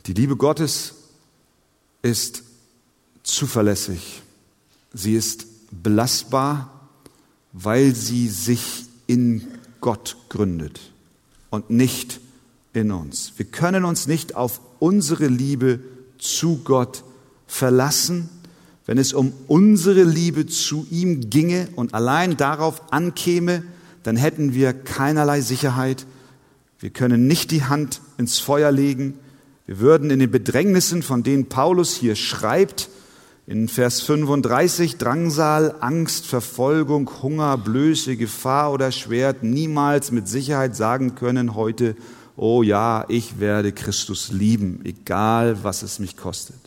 die 0.06 0.14
Liebe 0.14 0.36
Gottes 0.36 0.94
ist 2.00 2.42
zuverlässig, 3.22 4.22
sie 4.94 5.14
ist 5.14 5.44
belastbar, 5.70 6.88
weil 7.52 7.94
sie 7.94 8.28
sich 8.28 8.86
in 9.06 9.46
Gott 9.82 10.16
gründet 10.30 10.80
und 11.50 11.68
nicht 11.68 12.20
in 12.72 12.92
uns. 12.92 13.34
Wir 13.36 13.44
können 13.44 13.84
uns 13.84 14.06
nicht 14.06 14.36
auf 14.36 14.62
unsere 14.78 15.26
Liebe 15.26 15.80
zu 16.16 16.62
Gott 16.64 17.04
verlassen, 17.46 18.30
wenn 18.90 18.98
es 18.98 19.12
um 19.12 19.32
unsere 19.46 20.02
Liebe 20.02 20.48
zu 20.48 20.84
ihm 20.90 21.30
ginge 21.30 21.68
und 21.76 21.94
allein 21.94 22.36
darauf 22.36 22.92
ankäme, 22.92 23.62
dann 24.02 24.16
hätten 24.16 24.52
wir 24.52 24.72
keinerlei 24.72 25.42
Sicherheit. 25.42 26.06
Wir 26.80 26.90
können 26.90 27.28
nicht 27.28 27.52
die 27.52 27.62
Hand 27.62 28.00
ins 28.18 28.40
Feuer 28.40 28.72
legen. 28.72 29.16
Wir 29.64 29.78
würden 29.78 30.10
in 30.10 30.18
den 30.18 30.32
Bedrängnissen, 30.32 31.04
von 31.04 31.22
denen 31.22 31.48
Paulus 31.48 31.94
hier 31.94 32.16
schreibt, 32.16 32.88
in 33.46 33.68
Vers 33.68 34.00
35 34.00 34.96
Drangsal, 34.96 35.76
Angst, 35.78 36.26
Verfolgung, 36.26 37.08
Hunger, 37.22 37.58
Blöße, 37.58 38.16
Gefahr 38.16 38.72
oder 38.72 38.90
Schwert 38.90 39.44
niemals 39.44 40.10
mit 40.10 40.26
Sicherheit 40.26 40.74
sagen 40.74 41.14
können 41.14 41.54
heute, 41.54 41.94
oh 42.36 42.64
ja, 42.64 43.04
ich 43.06 43.38
werde 43.38 43.70
Christus 43.70 44.32
lieben, 44.32 44.80
egal 44.82 45.62
was 45.62 45.84
es 45.84 46.00
mich 46.00 46.16
kostet. 46.16 46.58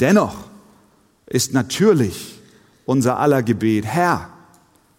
Dennoch 0.00 0.55
ist 1.26 1.52
natürlich 1.52 2.40
unser 2.84 3.18
aller 3.18 3.42
Gebet, 3.42 3.84
Herr, 3.84 4.30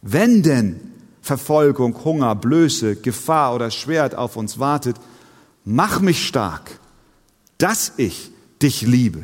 wenn 0.02 0.44
denn 0.44 0.80
Verfolgung, 1.22 2.04
Hunger, 2.04 2.36
Blöße, 2.36 2.96
Gefahr 2.98 3.56
oder 3.56 3.72
Schwert 3.72 4.16
auf 4.16 4.36
uns 4.36 4.60
wartet, 4.60 4.98
mach 5.66 6.00
mich 6.00 6.26
stark, 6.26 6.80
dass 7.58 7.94
ich 7.98 8.32
dich 8.62 8.82
liebe 8.82 9.24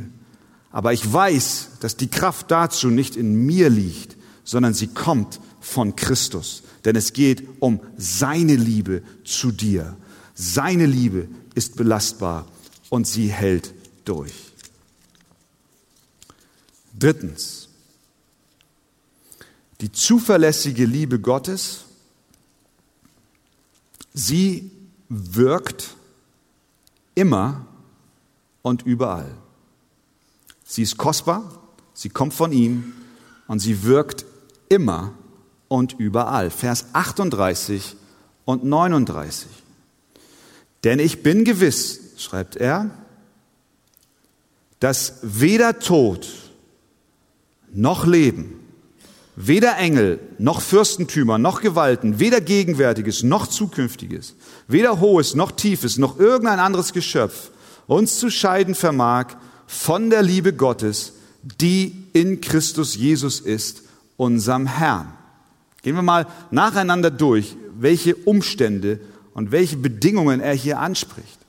aber 0.74 0.92
ich 0.92 1.14
weiß, 1.14 1.70
dass 1.82 1.98
die 1.98 2.10
Kraft 2.10 2.50
dazu 2.50 2.88
nicht 2.88 3.16
in 3.16 3.46
mir 3.46 3.70
liegt, 3.70 4.18
sondern 4.44 4.74
sie 4.74 4.88
kommt 4.88 5.40
von 5.62 5.96
Christus. 5.96 6.64
Denn 6.84 6.96
es 6.96 7.14
geht 7.14 7.48
um 7.60 7.80
seine 7.96 8.56
Liebe 8.56 9.04
zu 9.24 9.52
dir. 9.52 9.96
Seine 10.34 10.88
Liebe 10.88 11.28
ist 11.54 11.76
belastbar 11.76 12.48
und 12.90 13.06
sie 13.06 13.28
hält 13.28 13.72
durch. 14.04 14.34
Drittens, 17.04 17.68
die 19.82 19.92
zuverlässige 19.92 20.86
Liebe 20.86 21.20
Gottes, 21.20 21.82
sie 24.14 24.72
wirkt 25.10 25.98
immer 27.14 27.68
und 28.62 28.84
überall. 28.84 29.30
Sie 30.64 30.84
ist 30.84 30.96
kostbar, 30.96 31.62
sie 31.94 32.08
kommt 32.08 32.34
von 32.34 32.54
ihm 32.54 32.94
und 33.48 33.60
sie 33.60 33.84
wirkt 33.84 34.24
immer 34.70 35.14
und 35.68 36.00
überall. 36.00 36.52
Vers 36.52 36.86
38 36.94 37.98
und 38.46 38.64
39. 38.64 39.50
Denn 40.86 41.00
ich 41.00 41.22
bin 41.22 41.44
gewiss, 41.44 42.00
schreibt 42.16 42.56
er, 42.56 42.92
dass 44.80 45.20
weder 45.22 45.80
Tod 45.80 46.43
noch 47.74 48.06
Leben, 48.06 48.60
weder 49.36 49.78
Engel 49.78 50.20
noch 50.38 50.62
Fürstentümer 50.62 51.38
noch 51.38 51.62
Gewalten, 51.62 52.20
weder 52.20 52.42
Gegenwärtiges 52.42 53.24
noch 53.24 53.48
Zukünftiges, 53.48 54.36
weder 54.68 55.00
Hohes 55.00 55.36
noch 55.36 55.52
Tiefes 55.52 55.98
noch 55.98 56.20
irgendein 56.20 56.60
anderes 56.60 56.94
Geschöpf 56.94 57.52
uns 57.88 58.20
zu 58.20 58.30
scheiden 58.30 58.76
vermag 58.76 59.36
von 59.68 60.10
der 60.10 60.22
Liebe 60.22 60.54
Gottes, 60.54 61.14
die 61.42 62.06
in 62.14 62.42
Christus 62.42 62.96
Jesus 62.96 63.40
ist, 63.40 63.84
unserem 64.18 64.68
Herrn. 64.68 65.14
Gehen 65.82 65.96
wir 65.96 66.02
mal 66.02 66.28
nacheinander 66.52 67.12
durch, 67.12 67.58
welche 67.78 68.16
Umstände 68.16 69.00
und 69.34 69.52
welche 69.52 69.78
Bedingungen 69.78 70.40
er 70.40 70.54
hier 70.54 70.80
anspricht. 70.80 71.40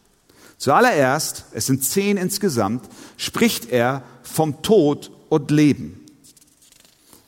Zuallererst, 0.58 1.44
es 1.52 1.66
sind 1.66 1.84
zehn 1.84 2.16
insgesamt, 2.16 2.88
spricht 3.16 3.70
er 3.70 4.02
vom 4.22 4.62
Tod 4.62 5.10
und 5.28 5.50
Leben. 5.50 6.03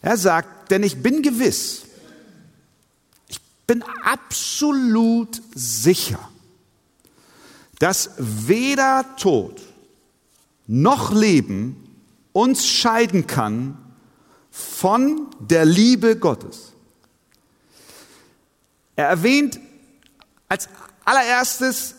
Er 0.03 0.17
sagt, 0.17 0.71
denn 0.71 0.83
ich 0.83 1.03
bin 1.03 1.23
gewiss, 1.23 1.83
ich 3.29 3.41
bin 3.67 3.83
absolut 4.05 5.41
sicher, 5.55 6.31
dass 7.79 8.11
weder 8.19 9.17
Tod 9.17 9.61
noch 10.67 11.13
Leben 11.13 11.99
uns 12.33 12.67
scheiden 12.67 13.27
kann 13.27 13.79
von 14.51 15.29
der 15.41 15.65
Liebe 15.65 16.17
Gottes. 16.17 16.73
Er 18.97 19.09
erwähnt 19.09 19.61
als 20.49 20.69
allererstes 21.05 21.95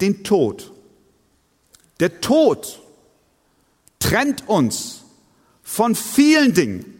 den 0.00 0.24
Tod. 0.24 0.72
Der 2.00 2.20
Tod 2.20 2.80
trennt 4.00 4.48
uns 4.48 5.02
von 5.62 5.94
vielen 5.94 6.52
Dingen. 6.52 6.91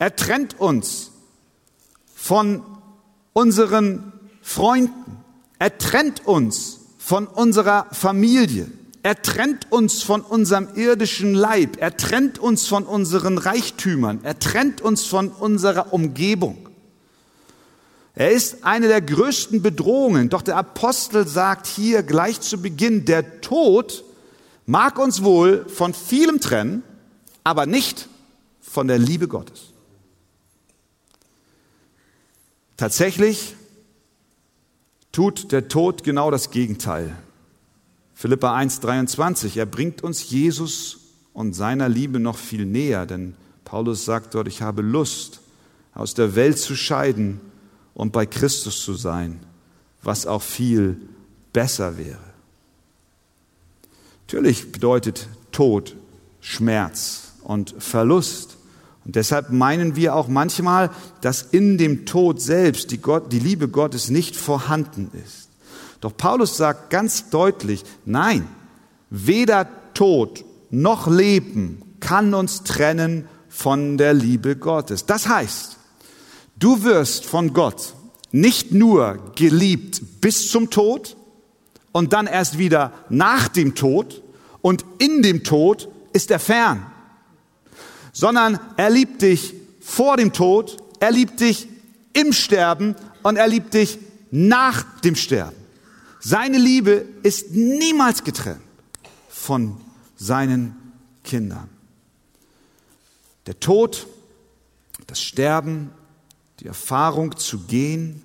Er 0.00 0.16
trennt 0.16 0.58
uns 0.58 1.10
von 2.14 2.62
unseren 3.34 4.14
Freunden. 4.40 5.18
Er 5.58 5.76
trennt 5.76 6.26
uns 6.26 6.80
von 6.96 7.26
unserer 7.26 7.86
Familie. 7.92 8.66
Er 9.02 9.20
trennt 9.20 9.70
uns 9.70 10.02
von 10.02 10.22
unserem 10.22 10.68
irdischen 10.74 11.34
Leib. 11.34 11.76
Er 11.78 11.98
trennt 11.98 12.38
uns 12.38 12.66
von 12.66 12.84
unseren 12.84 13.36
Reichtümern. 13.36 14.20
Er 14.22 14.38
trennt 14.38 14.80
uns 14.80 15.04
von 15.04 15.28
unserer 15.28 15.92
Umgebung. 15.92 16.70
Er 18.14 18.30
ist 18.30 18.64
eine 18.64 18.88
der 18.88 19.02
größten 19.02 19.60
Bedrohungen. 19.60 20.30
Doch 20.30 20.40
der 20.40 20.56
Apostel 20.56 21.28
sagt 21.28 21.66
hier 21.66 22.02
gleich 22.02 22.40
zu 22.40 22.56
Beginn, 22.56 23.04
der 23.04 23.42
Tod 23.42 24.02
mag 24.64 24.98
uns 24.98 25.22
wohl 25.22 25.68
von 25.68 25.92
vielem 25.92 26.40
trennen, 26.40 26.84
aber 27.44 27.66
nicht 27.66 28.08
von 28.62 28.88
der 28.88 28.98
Liebe 28.98 29.28
Gottes. 29.28 29.69
Tatsächlich 32.80 33.56
tut 35.12 35.52
der 35.52 35.68
Tod 35.68 36.02
genau 36.02 36.30
das 36.30 36.50
Gegenteil. 36.50 37.14
Philippa 38.14 38.56
1,23, 38.56 39.58
er 39.58 39.66
bringt 39.66 40.02
uns 40.02 40.30
Jesus 40.30 41.00
und 41.34 41.52
seiner 41.52 41.90
Liebe 41.90 42.20
noch 42.20 42.38
viel 42.38 42.64
näher, 42.64 43.04
denn 43.04 43.34
Paulus 43.66 44.06
sagt 44.06 44.34
dort, 44.34 44.48
ich 44.48 44.62
habe 44.62 44.80
Lust, 44.80 45.42
aus 45.92 46.14
der 46.14 46.34
Welt 46.36 46.58
zu 46.58 46.74
scheiden 46.74 47.42
und 47.92 48.12
bei 48.12 48.24
Christus 48.24 48.82
zu 48.82 48.94
sein, 48.94 49.40
was 50.02 50.24
auch 50.26 50.40
viel 50.40 50.96
besser 51.52 51.98
wäre. 51.98 52.32
Natürlich 54.26 54.72
bedeutet 54.72 55.28
Tod 55.52 55.96
Schmerz 56.40 57.34
und 57.42 57.74
Verlust. 57.78 58.56
Und 59.04 59.16
deshalb 59.16 59.50
meinen 59.50 59.96
wir 59.96 60.14
auch 60.14 60.28
manchmal, 60.28 60.90
dass 61.20 61.42
in 61.42 61.78
dem 61.78 62.06
Tod 62.06 62.40
selbst 62.40 62.90
die, 62.90 62.98
Gott, 62.98 63.32
die 63.32 63.38
Liebe 63.38 63.68
Gottes 63.68 64.10
nicht 64.10 64.36
vorhanden 64.36 65.10
ist. 65.24 65.48
Doch 66.00 66.16
Paulus 66.16 66.56
sagt 66.56 66.90
ganz 66.90 67.30
deutlich, 67.30 67.84
nein, 68.04 68.46
weder 69.10 69.68
Tod 69.94 70.44
noch 70.70 71.08
Leben 71.08 71.82
kann 72.00 72.34
uns 72.34 72.62
trennen 72.62 73.26
von 73.48 73.98
der 73.98 74.14
Liebe 74.14 74.56
Gottes. 74.56 75.06
Das 75.06 75.28
heißt, 75.28 75.76
du 76.58 76.84
wirst 76.84 77.26
von 77.26 77.52
Gott 77.52 77.94
nicht 78.32 78.72
nur 78.72 79.32
geliebt 79.34 80.20
bis 80.20 80.50
zum 80.50 80.70
Tod 80.70 81.16
und 81.92 82.12
dann 82.12 82.26
erst 82.26 82.58
wieder 82.58 82.92
nach 83.08 83.48
dem 83.48 83.74
Tod 83.74 84.22
und 84.62 84.84
in 84.98 85.22
dem 85.22 85.42
Tod 85.42 85.88
ist 86.12 86.30
er 86.30 86.38
fern, 86.38 86.86
sondern 88.20 88.60
er 88.76 88.90
liebt 88.90 89.22
dich 89.22 89.54
vor 89.80 90.18
dem 90.18 90.34
Tod, 90.34 90.76
er 91.00 91.10
liebt 91.10 91.40
dich 91.40 91.66
im 92.12 92.34
Sterben 92.34 92.94
und 93.22 93.36
er 93.36 93.48
liebt 93.48 93.72
dich 93.72 93.98
nach 94.30 94.84
dem 95.00 95.16
Sterben. 95.16 95.56
Seine 96.20 96.58
Liebe 96.58 97.06
ist 97.22 97.52
niemals 97.52 98.22
getrennt 98.22 98.60
von 99.30 99.80
seinen 100.18 100.76
Kindern. 101.24 101.70
Der 103.46 103.58
Tod, 103.58 104.06
das 105.06 105.22
Sterben, 105.22 105.90
die 106.60 106.66
Erfahrung 106.66 107.38
zu 107.38 107.60
gehen, 107.60 108.20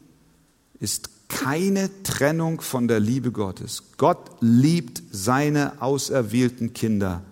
ist 0.82 1.10
keine 1.30 1.90
Trennung 2.04 2.60
von 2.60 2.90
der 2.90 3.00
Liebe 3.00 3.32
Gottes. 3.32 3.84
Gott 3.96 4.30
liebt 4.42 5.02
seine 5.10 5.82
auserwählten 5.82 6.74
Kinder 6.74 7.24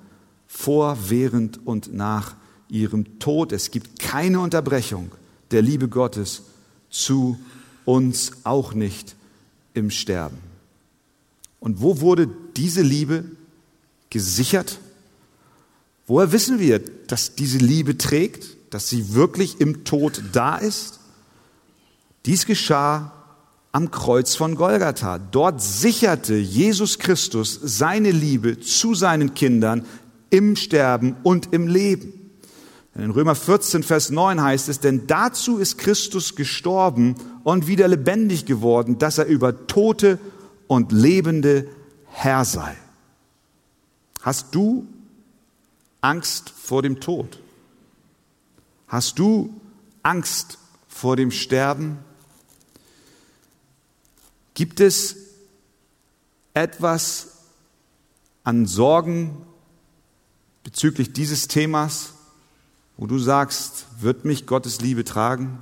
vor, 0.48 0.98
während 1.10 1.68
und 1.68 1.94
nach 1.94 2.38
ihrem 2.74 3.20
Tod. 3.20 3.52
Es 3.52 3.72
gibt 3.72 4.00
keine 4.00 4.40
Unterbrechung 4.40 5.12
der 5.52 5.62
Liebe 5.62 5.88
Gottes 5.88 6.42
zu 6.90 7.38
uns, 7.86 8.32
auch 8.44 8.74
nicht 8.74 9.16
im 9.74 9.92
Sterben. 9.92 10.38
Und 11.60 11.82
wo 11.82 12.02
wurde 12.02 12.28
diese 12.58 12.82
Liebe 12.82 13.26
gesichert? 14.10 14.80
Woher 16.08 16.32
wissen 16.32 16.60
wir, 16.60 16.80
dass 17.08 17.36
diese 17.36 17.60
Liebe 17.60 17.98
trägt, 17.98 18.58
dass 18.72 18.90
sie 18.90 19.14
wirklich 19.14 19.62
im 19.62 19.84
Tod 19.86 20.24
da 20.34 20.58
ist? 20.58 21.00
Dies 22.26 22.46
geschah 22.46 23.14
am 23.72 23.92
Kreuz 23.92 24.36
von 24.36 24.56
Golgatha. 24.56 25.20
Dort 25.20 25.62
sicherte 25.62 26.36
Jesus 26.36 27.00
Christus 27.00 27.60
seine 27.62 28.12
Liebe 28.12 28.60
zu 28.60 28.96
seinen 28.96 29.34
Kindern 29.34 29.86
im 30.30 30.56
Sterben 30.56 31.16
und 31.24 31.54
im 31.54 31.68
Leben. 31.68 32.23
In 32.96 33.10
Römer 33.10 33.34
14, 33.34 33.82
Vers 33.82 34.12
9 34.12 34.42
heißt 34.42 34.70
es, 34.70 34.80
denn 34.80 35.08
dazu 35.08 35.58
ist 35.58 35.80
Christus 35.80 36.36
gestorben 36.36 37.16
und 37.44 37.66
wieder 37.66 37.88
lebendig 37.88 38.46
geworden, 38.46 39.00
dass 39.00 39.18
er 39.18 39.26
über 39.26 39.66
Tote 39.66 40.20
und 40.68 40.92
Lebende 40.92 41.68
Herr 42.06 42.46
sei. 42.46 42.78
Hast 44.22 44.54
du 44.54 44.88
Angst 46.02 46.52
vor 46.52 46.84
dem 46.84 47.00
Tod? 47.00 47.40
Hast 48.88 49.18
du 49.18 49.60
Angst 50.04 50.60
vor 50.88 51.16
dem 51.16 51.32
Sterben? 51.32 51.98
Gibt 54.54 54.80
es 54.80 55.16
etwas 56.54 57.30
an 58.44 58.68
Sorgen 58.68 59.36
bezüglich 60.64 61.12
dieses 61.12 61.48
Themas, 61.48 62.13
wo 62.98 63.08
du 63.08 63.20
sagst, 63.20 63.86
wird 64.00 64.26
mich 64.26 64.46
Gottes 64.46 64.82
Liebe 64.82 65.04
tragen? 65.04 65.60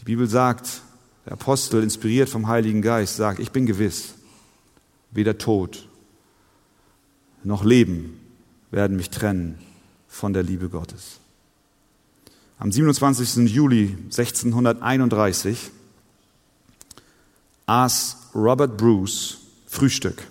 Die 0.00 0.04
Bibel 0.04 0.28
sagt, 0.28 0.82
der 1.24 1.32
Apostel, 1.34 1.82
inspiriert 1.82 2.28
vom 2.28 2.48
Heiligen 2.48 2.82
Geist, 2.82 3.16
sagt, 3.16 3.38
ich 3.38 3.50
bin 3.50 3.66
gewiss, 3.66 4.14
weder 5.10 5.38
Tod 5.38 5.88
noch 7.44 7.64
Leben 7.64 8.20
werden 8.70 8.96
mich 8.96 9.10
trennen 9.10 9.58
von 10.08 10.32
der 10.32 10.42
Liebe 10.42 10.68
Gottes. 10.68 11.20
Am 12.58 12.72
27. 12.72 13.48
Juli 13.48 13.96
1631 14.04 15.70
aß 17.66 18.16
Robert 18.34 18.76
Bruce 18.76 19.38
Frühstück. 19.66 20.26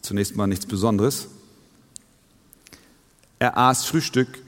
Zunächst 0.00 0.36
mal 0.36 0.46
nichts 0.46 0.66
Besonderes. 0.66 1.28
Er 3.38 3.58
aß 3.58 3.84
Frühstück 3.84 4.42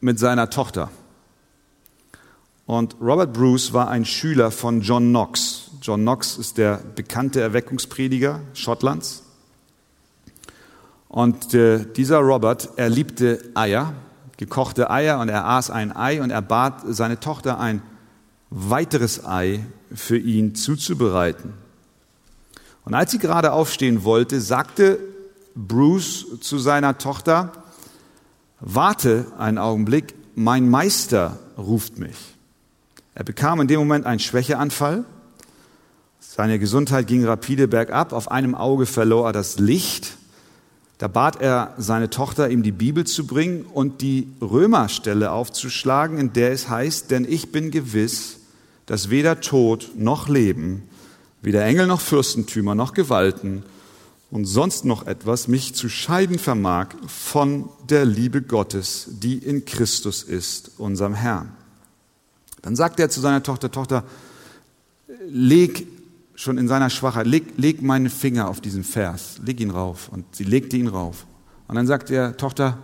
mit 0.00 0.18
seiner 0.18 0.48
Tochter. 0.48 0.90
Und 2.66 2.96
Robert 2.98 3.34
Bruce 3.34 3.74
war 3.74 3.88
ein 3.88 4.06
Schüler 4.06 4.50
von 4.50 4.80
John 4.80 5.10
Knox. 5.10 5.70
John 5.82 6.00
Knox 6.00 6.38
ist 6.38 6.56
der 6.56 6.80
bekannte 6.94 7.42
Erweckungsprediger 7.42 8.40
Schottlands. 8.54 9.22
Und 11.08 11.52
äh, 11.52 11.84
dieser 11.84 12.18
Robert, 12.20 12.70
er 12.76 12.88
liebte 12.88 13.42
Eier, 13.54 13.92
gekochte 14.38 14.90
Eier, 14.90 15.20
und 15.20 15.28
er 15.28 15.44
aß 15.44 15.70
ein 15.70 15.94
Ei 15.94 16.22
und 16.22 16.30
er 16.30 16.42
bat 16.42 16.82
seine 16.86 17.20
Tochter 17.20 17.60
ein 17.60 17.82
weiteres 18.48 19.26
Ei 19.26 19.64
für 19.94 20.16
ihn 20.16 20.54
zuzubereiten. 20.54 21.52
Und 22.86 22.94
als 22.94 23.10
sie 23.10 23.18
gerade 23.18 23.52
aufstehen 23.52 24.04
wollte, 24.04 24.40
sagte 24.40 24.98
Bruce 25.54 26.40
zu 26.40 26.58
seiner 26.58 26.96
Tochter, 26.96 27.63
warte 28.64 29.26
einen 29.38 29.58
Augenblick, 29.58 30.14
mein 30.34 30.68
Meister 30.68 31.38
ruft 31.56 31.98
mich. 31.98 32.16
Er 33.14 33.24
bekam 33.24 33.60
in 33.60 33.68
dem 33.68 33.78
Moment 33.78 34.06
einen 34.06 34.18
Schwächeanfall. 34.18 35.04
Seine 36.18 36.58
Gesundheit 36.58 37.06
ging 37.06 37.24
rapide 37.24 37.68
bergab. 37.68 38.12
Auf 38.12 38.30
einem 38.30 38.54
Auge 38.54 38.86
verlor 38.86 39.26
er 39.26 39.32
das 39.32 39.58
Licht. 39.58 40.16
Da 40.98 41.06
bat 41.06 41.40
er 41.40 41.74
seine 41.76 42.10
Tochter, 42.10 42.50
ihm 42.50 42.62
die 42.62 42.72
Bibel 42.72 43.04
zu 43.04 43.26
bringen 43.26 43.66
und 43.72 44.00
die 44.00 44.28
Römerstelle 44.40 45.30
aufzuschlagen, 45.30 46.18
in 46.18 46.32
der 46.32 46.52
es 46.52 46.68
heißt, 46.68 47.10
denn 47.10 47.24
ich 47.28 47.52
bin 47.52 47.70
gewiss, 47.70 48.38
dass 48.86 49.10
weder 49.10 49.40
Tod 49.40 49.90
noch 49.96 50.28
Leben, 50.28 50.82
weder 51.42 51.64
Engel 51.64 51.86
noch 51.86 52.00
Fürstentümer 52.00 52.74
noch 52.74 52.94
Gewalten 52.94 53.64
und 54.34 54.46
sonst 54.46 54.84
noch 54.84 55.06
etwas 55.06 55.46
mich 55.46 55.76
zu 55.76 55.88
scheiden 55.88 56.40
vermag 56.40 56.88
von 57.06 57.68
der 57.88 58.04
Liebe 58.04 58.42
Gottes, 58.42 59.06
die 59.08 59.38
in 59.38 59.64
Christus 59.64 60.24
ist, 60.24 60.72
unserem 60.76 61.14
Herrn. 61.14 61.52
Dann 62.60 62.74
sagt 62.74 62.98
er 62.98 63.08
zu 63.08 63.20
seiner 63.20 63.44
Tochter, 63.44 63.70
Tochter, 63.70 64.02
leg 65.28 65.86
schon 66.34 66.58
in 66.58 66.66
seiner 66.66 66.90
Schwachheit, 66.90 67.28
leg, 67.28 67.44
leg 67.58 67.80
meinen 67.80 68.10
Finger 68.10 68.48
auf 68.48 68.60
diesen 68.60 68.82
Vers, 68.82 69.38
leg 69.44 69.60
ihn 69.60 69.70
rauf. 69.70 70.08
Und 70.08 70.24
sie 70.34 70.42
legte 70.42 70.76
ihn 70.76 70.88
rauf. 70.88 71.26
Und 71.68 71.76
dann 71.76 71.86
sagt 71.86 72.10
er, 72.10 72.36
Tochter, 72.36 72.78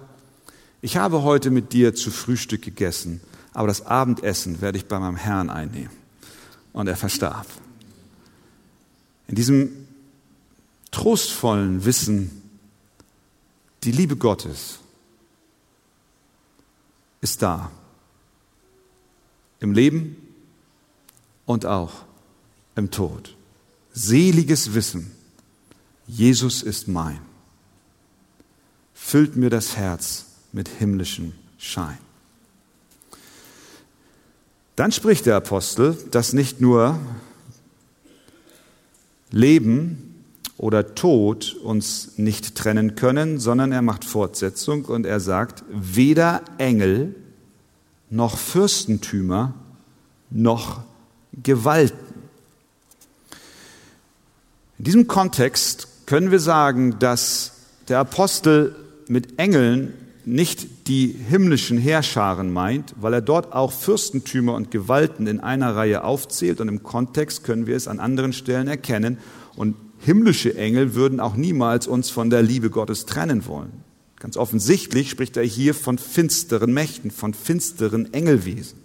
ich 0.83 0.99
habe 0.99 1.25
heute 1.25 1.51
mit 1.51 1.73
dir 1.73 1.97
zu 1.97 2.13
Frühstück 2.13 2.63
gegessen, 2.63 3.21
aber 3.55 3.67
das 3.67 3.85
Abendessen 3.85 4.61
werde 4.61 4.79
ich 4.79 4.87
bei 4.87 5.01
meinem 5.01 5.17
Herrn 5.17 5.51
einnehmen. 5.51 5.91
Und 6.73 6.87
er 6.87 6.95
verstarb. 6.95 7.49
In 9.27 9.35
diesem 9.35 9.80
trostvollen 10.91 11.85
Wissen, 11.85 12.43
die 13.85 13.93
Liebe 13.93 14.17
Gottes 14.17 14.81
ist 17.21 17.43
da. 17.43 17.71
Im 19.61 19.73
Leben 19.73 20.17
und 21.45 21.67
auch 21.67 21.93
im 22.77 22.91
Tod. 22.91 23.37
Seliges 23.93 24.75
Wissen, 24.75 25.11
Jesus 26.07 26.63
ist 26.63 26.89
mein, 26.89 27.21
füllt 28.95 29.37
mir 29.37 29.51
das 29.51 29.77
Herz 29.77 30.27
mit 30.53 30.69
himmlischem 30.69 31.33
Schein. 31.59 31.99
Dann 34.77 34.93
spricht 34.93 35.27
der 35.27 35.37
Apostel, 35.37 35.95
dass 36.11 36.33
nicht 36.33 36.61
nur 36.61 36.99
Leben 39.31 40.10
oder 40.61 40.95
Tod 40.95 41.57
uns 41.65 42.19
nicht 42.19 42.55
trennen 42.55 42.95
können, 42.95 43.41
sondern 43.41 43.73
er 43.73 43.81
macht 43.81 44.05
Fortsetzung 44.05 44.85
und 44.85 45.07
er 45.07 45.19
sagt, 45.19 45.65
weder 45.71 46.43
Engel 46.59 47.15
noch 48.11 48.37
Fürstentümer 48.37 49.55
noch 50.29 50.83
Gewalten. 51.43 51.97
In 54.77 54.85
diesem 54.85 55.07
Kontext 55.07 55.89
können 56.05 56.31
wir 56.31 56.41
sagen, 56.41 56.99
dass 56.99 57.53
der 57.89 57.99
Apostel 57.99 58.77
mit 59.09 59.39
Engeln 59.39 59.95
nicht 60.27 60.89
die 60.89 61.07
himmlischen 61.09 61.79
Heerscharen 61.79 62.53
meint, 62.53 62.95
weil 63.01 63.15
er 63.15 63.23
dort 63.23 63.55
auch 63.55 63.73
Fürstentümer 63.73 64.53
und 64.57 64.71
Gewalten 64.71 65.27
in 65.27 65.41
einer 65.41 65.75
Reihe 65.75 66.05
aufzählt 66.05 66.61
und 66.61 66.69
im 66.69 66.83
Kontext 66.83 67.45
können 67.45 67.67
wir 67.67 67.77
es 67.77 67.89
an 67.89 67.99
anderen 67.99 68.35
Stellen 68.35 68.69
erkennen 68.69 69.17
und 69.57 69.75
himmlische 70.01 70.57
Engel 70.57 70.95
würden 70.95 71.21
auch 71.21 71.37
niemals 71.37 71.87
uns 71.87 72.11
von 72.11 72.31
der 72.31 72.43
Liebe 72.43 72.71
Gottes 72.71 73.07
trennen 73.07 73.47
wollen. 73.47 73.85
Ganz 74.19 74.37
offensichtlich 74.37 75.11
spricht 75.11 75.37
er 75.37 75.45
hier 75.45 75.75
von 75.75 75.97
finsteren 75.99 76.73
Mächten, 76.73 77.11
von 77.11 77.33
finsteren 77.33 78.13
Engelwesen. 78.13 78.79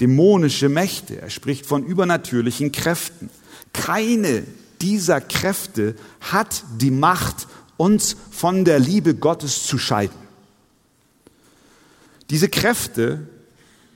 Dämonische 0.00 0.68
Mächte, 0.68 1.20
er 1.20 1.30
spricht 1.30 1.66
von 1.66 1.84
übernatürlichen 1.84 2.72
Kräften. 2.72 3.30
Keine 3.72 4.44
dieser 4.80 5.20
Kräfte 5.20 5.94
hat 6.20 6.64
die 6.78 6.90
Macht, 6.90 7.46
uns 7.76 8.16
von 8.30 8.66
der 8.66 8.78
Liebe 8.78 9.14
Gottes 9.14 9.66
zu 9.66 9.78
scheiden. 9.78 10.16
Diese 12.28 12.48
Kräfte 12.48 13.26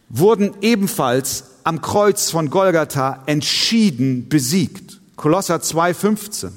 wurden 0.09 0.55
ebenfalls 0.63 1.45
am 1.65 1.83
Kreuz 1.83 2.31
von 2.31 2.49
Golgatha 2.49 3.23
entschieden 3.27 4.29
besiegt. 4.29 5.01
Kolosser 5.17 5.57
2,15. 5.57 6.51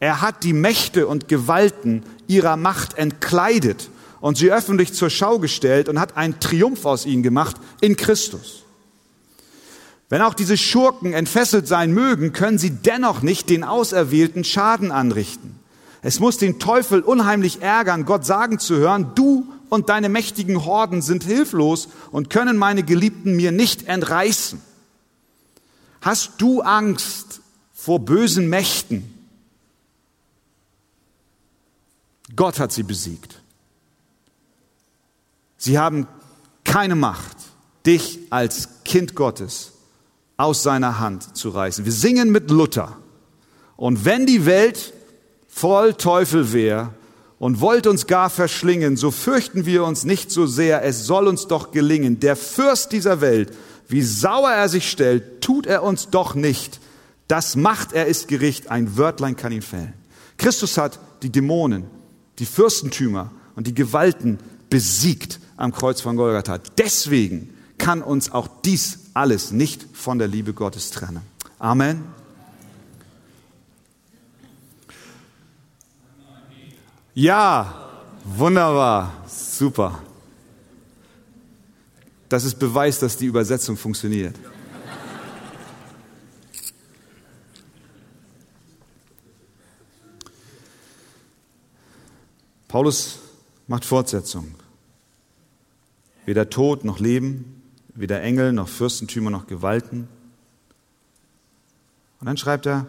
Er 0.00 0.20
hat 0.20 0.44
die 0.44 0.52
Mächte 0.52 1.06
und 1.06 1.28
Gewalten 1.28 2.02
ihrer 2.26 2.56
Macht 2.56 2.98
entkleidet 2.98 3.90
und 4.20 4.36
sie 4.36 4.52
öffentlich 4.52 4.92
zur 4.94 5.10
Schau 5.10 5.38
gestellt 5.38 5.88
und 5.88 5.98
hat 6.00 6.16
einen 6.16 6.40
Triumph 6.40 6.84
aus 6.84 7.06
ihnen 7.06 7.22
gemacht 7.22 7.56
in 7.80 7.96
Christus. 7.96 8.64
Wenn 10.08 10.22
auch 10.22 10.34
diese 10.34 10.56
Schurken 10.56 11.12
entfesselt 11.12 11.66
sein 11.66 11.92
mögen, 11.92 12.32
können 12.32 12.58
sie 12.58 12.70
dennoch 12.70 13.22
nicht 13.22 13.50
den 13.50 13.64
Auserwählten 13.64 14.44
Schaden 14.44 14.92
anrichten. 14.92 15.58
Es 16.02 16.20
muss 16.20 16.36
den 16.36 16.58
Teufel 16.58 17.00
unheimlich 17.00 17.62
ärgern, 17.62 18.04
Gott 18.04 18.26
sagen 18.26 18.58
zu 18.58 18.76
hören, 18.76 19.12
du 19.14 19.46
und 19.70 19.88
deine 19.88 20.08
mächtigen 20.08 20.64
Horden 20.64 21.02
sind 21.02 21.24
hilflos 21.24 21.88
und 22.10 22.30
können 22.30 22.58
meine 22.58 22.82
Geliebten 22.82 23.34
mir 23.34 23.52
nicht 23.52 23.88
entreißen. 23.88 24.60
Hast 26.02 26.32
du 26.38 26.60
Angst 26.60 27.40
vor 27.84 27.98
bösen 27.98 28.48
Mächten? 28.48 29.04
Gott 32.34 32.58
hat 32.58 32.72
sie 32.72 32.82
besiegt. 32.82 33.42
Sie 35.58 35.78
haben 35.78 36.08
keine 36.64 36.94
Macht, 36.94 37.36
dich 37.84 38.20
als 38.30 38.70
Kind 38.86 39.14
Gottes 39.14 39.72
aus 40.38 40.62
seiner 40.62 40.98
Hand 40.98 41.36
zu 41.36 41.50
reißen. 41.50 41.84
Wir 41.84 41.92
singen 41.92 42.32
mit 42.32 42.50
Luther. 42.50 42.96
Und 43.76 44.06
wenn 44.06 44.24
die 44.24 44.46
Welt 44.46 44.94
voll 45.46 45.92
Teufel 45.92 46.54
wäre 46.54 46.94
und 47.38 47.60
wollt 47.60 47.86
uns 47.86 48.06
gar 48.06 48.30
verschlingen, 48.30 48.96
so 48.96 49.10
fürchten 49.10 49.66
wir 49.66 49.84
uns 49.84 50.04
nicht 50.04 50.30
so 50.30 50.46
sehr, 50.46 50.82
es 50.84 51.04
soll 51.04 51.28
uns 51.28 51.48
doch 51.48 51.70
gelingen. 51.70 52.18
Der 52.18 52.36
Fürst 52.36 52.92
dieser 52.92 53.20
Welt, 53.20 53.52
wie 53.88 54.00
sauer 54.00 54.52
er 54.52 54.70
sich 54.70 54.90
stellt, 54.90 55.42
tut 55.42 55.66
er 55.66 55.82
uns 55.82 56.08
doch 56.08 56.34
nicht. 56.34 56.80
Das 57.28 57.56
macht 57.56 57.92
er 57.92 58.06
ist 58.06 58.28
Gericht, 58.28 58.70
ein 58.70 58.96
Wörtlein 58.96 59.36
kann 59.36 59.52
ihn 59.52 59.62
fällen. 59.62 59.94
Christus 60.36 60.76
hat 60.76 60.98
die 61.22 61.30
Dämonen, 61.30 61.84
die 62.38 62.46
Fürstentümer 62.46 63.30
und 63.56 63.66
die 63.66 63.74
Gewalten 63.74 64.38
besiegt 64.68 65.40
am 65.56 65.72
Kreuz 65.72 66.00
von 66.00 66.16
Golgatha. 66.16 66.58
Deswegen 66.78 67.54
kann 67.78 68.02
uns 68.02 68.30
auch 68.32 68.48
dies 68.64 68.98
alles 69.14 69.52
nicht 69.52 69.86
von 69.92 70.18
der 70.18 70.28
Liebe 70.28 70.52
Gottes 70.52 70.90
trennen. 70.90 71.22
Amen. 71.58 72.04
Ja, 77.14 77.90
wunderbar, 78.24 79.12
super. 79.28 80.00
Das 82.28 82.44
ist 82.44 82.58
Beweis, 82.58 82.98
dass 82.98 83.16
die 83.16 83.26
Übersetzung 83.26 83.76
funktioniert. 83.76 84.34
Paulus 92.74 93.20
macht 93.68 93.84
Fortsetzung. 93.84 94.52
Weder 96.26 96.50
Tod 96.50 96.84
noch 96.84 96.98
Leben, 96.98 97.62
weder 97.94 98.20
Engel 98.20 98.52
noch 98.52 98.68
Fürstentümer 98.68 99.30
noch 99.30 99.46
Gewalten. 99.46 100.08
Und 102.18 102.26
dann 102.26 102.36
schreibt 102.36 102.66
er, 102.66 102.88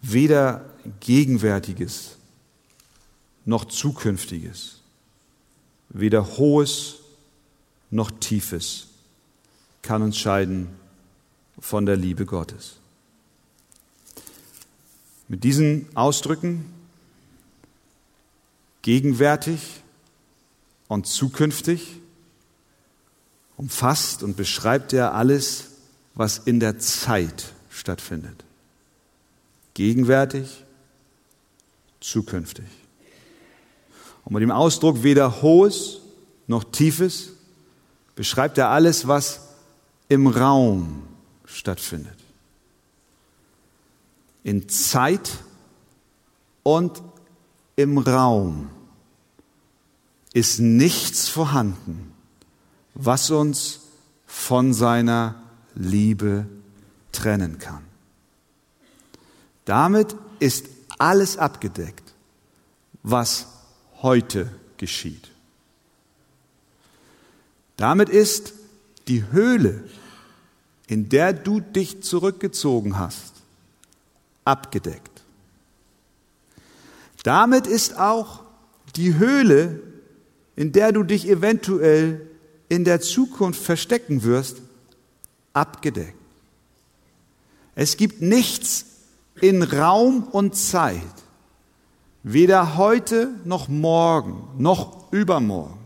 weder 0.00 0.64
Gegenwärtiges 0.98 2.16
noch 3.44 3.66
Zukünftiges, 3.66 4.80
weder 5.88 6.36
Hohes 6.36 6.96
noch 7.92 8.10
Tiefes 8.10 8.88
kann 9.82 10.02
uns 10.02 10.18
scheiden 10.18 10.66
von 11.60 11.86
der 11.86 11.94
Liebe 11.94 12.26
Gottes. 12.26 12.78
Mit 15.28 15.44
diesen 15.44 15.86
Ausdrücken 15.94 16.81
gegenwärtig 18.82 19.60
und 20.88 21.06
zukünftig 21.06 22.00
umfasst 23.56 24.22
und 24.22 24.36
beschreibt 24.36 24.92
er 24.92 25.14
alles, 25.14 25.68
was 26.14 26.38
in 26.38 26.60
der 26.60 26.78
Zeit 26.78 27.52
stattfindet. 27.70 28.44
Gegenwärtig, 29.74 30.64
zukünftig. 32.00 32.66
Und 34.24 34.34
mit 34.34 34.42
dem 34.42 34.50
Ausdruck 34.50 35.02
weder 35.02 35.42
Hohes 35.42 36.00
noch 36.46 36.64
Tiefes 36.64 37.30
beschreibt 38.14 38.58
er 38.58 38.68
alles, 38.68 39.08
was 39.08 39.48
im 40.08 40.26
Raum 40.26 41.04
stattfindet. 41.44 42.18
In 44.44 44.68
Zeit 44.68 45.30
und 46.62 47.00
im 47.82 47.98
Raum 47.98 48.70
ist 50.32 50.60
nichts 50.60 51.28
vorhanden, 51.28 52.12
was 52.94 53.30
uns 53.30 53.80
von 54.26 54.72
seiner 54.72 55.42
Liebe 55.74 56.46
trennen 57.10 57.58
kann. 57.58 57.84
Damit 59.64 60.16
ist 60.38 60.66
alles 60.98 61.36
abgedeckt, 61.36 62.14
was 63.02 63.46
heute 64.00 64.48
geschieht. 64.76 65.30
Damit 67.76 68.08
ist 68.08 68.54
die 69.08 69.30
Höhle, 69.30 69.84
in 70.86 71.08
der 71.08 71.32
du 71.32 71.60
dich 71.60 72.02
zurückgezogen 72.02 72.98
hast, 72.98 73.32
abgedeckt. 74.44 75.11
Damit 77.22 77.66
ist 77.66 77.98
auch 77.98 78.40
die 78.96 79.18
Höhle, 79.18 79.80
in 80.56 80.72
der 80.72 80.92
du 80.92 81.02
dich 81.02 81.28
eventuell 81.28 82.20
in 82.68 82.84
der 82.84 83.00
Zukunft 83.00 83.62
verstecken 83.62 84.22
wirst, 84.22 84.62
abgedeckt. 85.52 86.16
Es 87.74 87.96
gibt 87.96 88.20
nichts 88.20 88.86
in 89.40 89.62
Raum 89.62 90.24
und 90.24 90.54
Zeit, 90.56 91.00
weder 92.22 92.76
heute 92.76 93.30
noch 93.44 93.68
morgen 93.68 94.48
noch 94.58 95.12
übermorgen, 95.12 95.78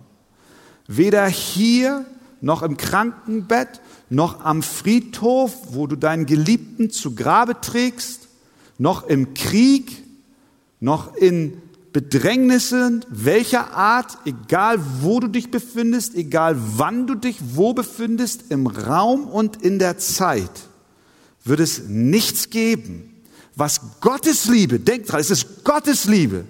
weder 0.87 1.27
hier 1.27 2.05
noch 2.41 2.63
im 2.63 2.77
Krankenbett 2.77 3.81
noch 4.11 4.45
am 4.45 4.63
Friedhof, 4.63 5.75
wo 5.75 5.87
du 5.87 5.97
deinen 5.97 6.27
Geliebten 6.27 6.91
zu 6.91 7.15
Grabe 7.15 7.61
trägst, 7.61 8.29
noch 8.79 9.07
im 9.07 9.35
Krieg, 9.35 10.06
noch 10.81 11.15
in 11.17 11.61
Bedrängnissen 11.93 13.07
welcher 13.09 13.73
Art, 13.75 14.19
egal 14.27 14.79
wo 15.01 15.19
du 15.19 15.29
dich 15.29 15.51
befindest, 15.51 16.15
egal 16.15 16.55
wann 16.77 17.07
du 17.07 17.15
dich 17.15 17.39
wo 17.55 17.73
befindest, 17.73 18.51
im 18.51 18.67
Raum 18.67 19.27
und 19.27 19.63
in 19.63 19.79
der 19.79 19.97
Zeit, 19.97 20.51
wird 21.45 21.61
es 21.61 21.85
nichts 21.89 22.51
geben, 22.51 23.15
was 23.55 23.81
Gottes 24.01 24.45
Liebe, 24.45 24.79
denk 24.79 25.07
dran, 25.07 25.21
es 25.21 25.31
ist 25.31 25.65
Gottes 25.65 26.05
Liebe, 26.05 26.45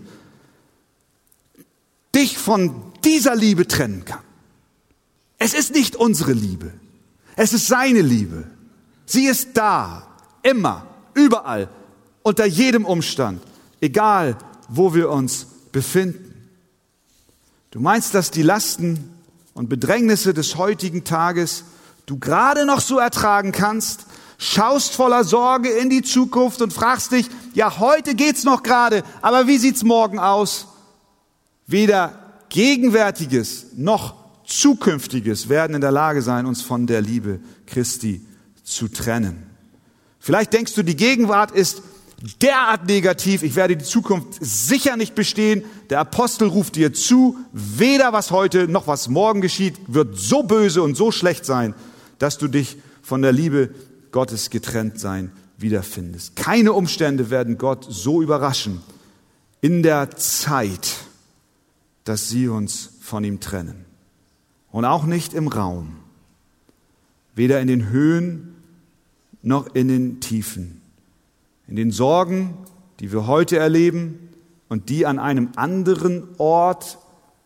dich 2.13 2.39
von 2.39 2.75
dieser 3.05 3.37
Liebe 3.37 3.69
trennen 3.69 4.05
kann. 4.05 4.25
Es 5.39 5.55
ist 5.55 5.73
nicht 5.73 5.95
unsere 5.95 6.33
Liebe. 6.33 6.73
Es 7.37 7.53
ist 7.53 7.69
seine 7.69 8.01
Liebe. 8.01 8.51
Sie 9.05 9.27
ist 9.27 9.51
da, 9.55 10.09
immer, 10.43 10.87
überall, 11.15 11.69
unter 12.23 12.47
jedem 12.47 12.85
Umstand, 12.85 13.41
egal 13.81 14.37
wo 14.69 14.95
wir 14.95 15.11
uns 15.11 15.47
befinden. 15.73 16.51
Du 17.71 17.81
meinst, 17.81 18.15
dass 18.15 18.31
die 18.31 18.43
Lasten 18.43 19.11
und 19.55 19.69
Bedrängnisse 19.69 20.35
des 20.35 20.57
heutigen 20.57 21.05
Tages 21.05 21.65
du 22.07 22.19
gerade 22.19 22.67
noch 22.67 22.81
so 22.81 22.99
ertragen 22.99 23.53
kannst, 23.53 24.07
schaust 24.39 24.95
voller 24.95 25.25
Sorge 25.25 25.71
in 25.71 25.91
die 25.91 26.03
Zukunft 26.03 26.63
und 26.63 26.73
fragst 26.73 27.13
dich, 27.13 27.29
ja, 27.55 27.79
heute 27.79 28.15
geht's 28.15 28.45
noch 28.45 28.63
gerade, 28.63 29.03
aber 29.23 29.47
wie 29.47 29.59
sieht's 29.59 29.83
morgen 29.83 30.19
aus? 30.19 30.69
Weder 31.67 32.19
gegenwärtiges 32.49 33.67
noch 33.75 34.15
Zukünftiges 34.45 35.49
werden 35.49 35.75
in 35.75 35.81
der 35.81 35.91
Lage 35.91 36.23
sein, 36.23 36.47
uns 36.47 36.63
von 36.63 36.87
der 36.87 37.01
Liebe 37.01 37.41
Christi 37.67 38.25
zu 38.63 38.89
trennen. 38.89 39.43
Vielleicht 40.21 40.53
denkst 40.53 40.75
du, 40.75 40.83
die 40.83 40.97
Gegenwart 40.97 41.51
ist 41.51 41.83
derart 42.43 42.87
negativ, 42.87 43.43
ich 43.43 43.57
werde 43.57 43.77
die 43.77 43.85
Zukunft 43.85 44.39
sicher 44.41 44.97
nicht 44.97 45.15
bestehen. 45.15 45.65
Der 45.91 46.01
Apostel 46.01 46.49
ruft 46.49 46.77
dir 46.77 46.93
zu, 46.93 47.39
weder 47.53 48.13
was 48.13 48.31
heute 48.31 48.69
noch 48.69 48.87
was 48.87 49.09
morgen 49.09 49.41
geschieht, 49.41 49.77
wird 49.87 50.19
so 50.19 50.43
böse 50.43 50.83
und 50.83 50.97
so 50.97 51.13
schlecht 51.13 51.45
sein, 51.45 51.75
dass 52.19 52.39
du 52.39 52.49
dich 52.49 52.77
von 53.03 53.23
der 53.23 53.33
Liebe 53.33 53.71
Gottes 54.11 54.51
getrennt 54.51 54.99
sein 54.99 55.31
wiederfindest. 55.59 56.37
Keine 56.37 56.73
Umstände 56.73 57.31
werden 57.31 57.59
Gott 57.59 57.87
so 57.89 58.23
überraschen 58.23 58.81
in 59.61 59.83
der 59.83 60.11
Zeit, 60.17 60.97
dass 62.05 62.29
sie 62.29 62.49
uns 62.49 62.91
von 63.01 63.25
ihm 63.25 63.41
trennen 63.41 63.85
und 64.71 64.85
auch 64.85 65.05
nicht 65.05 65.35
im 65.35 65.49
Raum, 65.49 65.97
weder 67.35 67.61
in 67.61 67.69
den 67.69 67.89
Höhen 67.89 68.55
noch 69.43 69.75
in 69.75 69.89
den 69.89 70.21
Tiefen, 70.21 70.83
in 71.69 71.77
den 71.77 71.91
Sorgen, 71.91 72.55
die 73.01 73.13
wir 73.13 73.27
heute 73.27 73.59
erleben 73.59 74.31
und 74.69 74.89
die 74.89 75.07
an 75.07 75.19
einem 75.19 75.51
anderen 75.57 76.25
Ort 76.39 76.99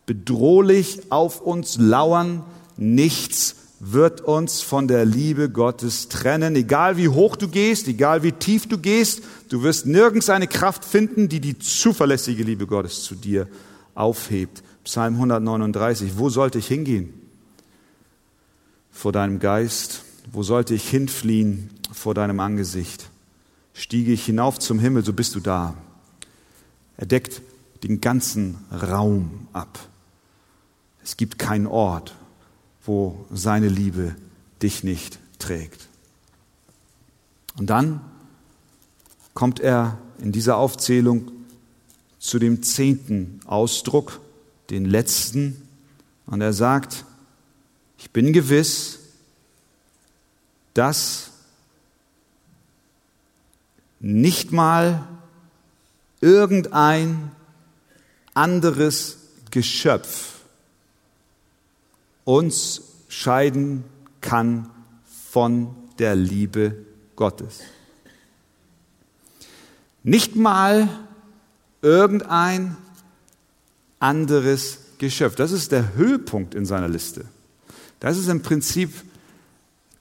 bedrohlich 0.05 1.11
auf 1.11 1.41
uns 1.41 1.77
lauern, 1.77 2.43
nichts 2.77 3.55
wird 3.79 4.21
uns 4.21 4.61
von 4.61 4.87
der 4.87 5.05
Liebe 5.05 5.49
Gottes 5.49 6.07
trennen. 6.07 6.55
Egal 6.55 6.97
wie 6.97 7.09
hoch 7.09 7.35
du 7.35 7.47
gehst, 7.47 7.87
egal 7.87 8.21
wie 8.21 8.31
tief 8.31 8.67
du 8.67 8.77
gehst, 8.77 9.23
du 9.49 9.63
wirst 9.63 9.85
nirgends 9.87 10.29
eine 10.29 10.47
Kraft 10.47 10.85
finden, 10.85 11.29
die 11.29 11.39
die 11.39 11.57
zuverlässige 11.57 12.43
Liebe 12.43 12.67
Gottes 12.67 13.03
zu 13.03 13.15
dir 13.15 13.47
aufhebt. 13.95 14.61
Psalm 14.83 15.15
139. 15.15 16.13
Wo 16.17 16.29
sollte 16.29 16.59
ich 16.59 16.67
hingehen? 16.67 17.21
vor 18.91 19.11
deinem 19.11 19.39
Geist? 19.39 20.03
Wo 20.31 20.43
sollte 20.43 20.75
ich 20.75 20.87
hinfliehen 20.87 21.71
vor 21.91 22.13
deinem 22.13 22.39
Angesicht? 22.39 23.09
Stiege 23.73 24.11
ich 24.11 24.25
hinauf 24.25 24.59
zum 24.59 24.79
Himmel, 24.79 25.03
so 25.03 25.13
bist 25.13 25.35
du 25.35 25.39
da. 25.39 25.75
Er 26.97 27.05
deckt 27.05 27.41
den 27.83 28.01
ganzen 28.01 28.57
Raum 28.71 29.47
ab. 29.53 29.79
Es 31.03 31.17
gibt 31.17 31.39
keinen 31.39 31.67
Ort, 31.67 32.15
wo 32.85 33.25
seine 33.31 33.69
Liebe 33.69 34.15
dich 34.61 34.83
nicht 34.83 35.19
trägt. 35.39 35.87
Und 37.57 37.69
dann 37.69 38.01
kommt 39.33 39.59
er 39.59 39.97
in 40.19 40.31
dieser 40.31 40.57
Aufzählung 40.57 41.31
zu 42.19 42.37
dem 42.37 42.61
zehnten 42.61 43.39
Ausdruck, 43.45 44.21
den 44.69 44.85
letzten, 44.85 45.67
und 46.27 46.39
er 46.39 46.53
sagt, 46.53 47.03
ich 47.97 48.11
bin 48.11 48.31
gewiss, 48.31 48.99
dass 50.73 51.30
nicht 54.01 54.51
mal 54.51 55.07
irgendein 56.19 57.31
anderes 58.33 59.17
Geschöpf 59.51 60.31
uns 62.23 62.81
scheiden 63.09 63.83
kann 64.21 64.69
von 65.31 65.75
der 65.99 66.15
Liebe 66.15 66.77
Gottes. 67.15 67.59
Nicht 70.03 70.35
mal 70.35 70.87
irgendein 71.81 72.77
anderes 73.99 74.79
Geschöpf. 74.97 75.35
Das 75.35 75.51
ist 75.51 75.71
der 75.71 75.93
Höhepunkt 75.95 76.55
in 76.55 76.65
seiner 76.65 76.87
Liste. 76.87 77.25
Das 77.99 78.17
ist 78.17 78.29
im 78.29 78.41
Prinzip 78.41 78.93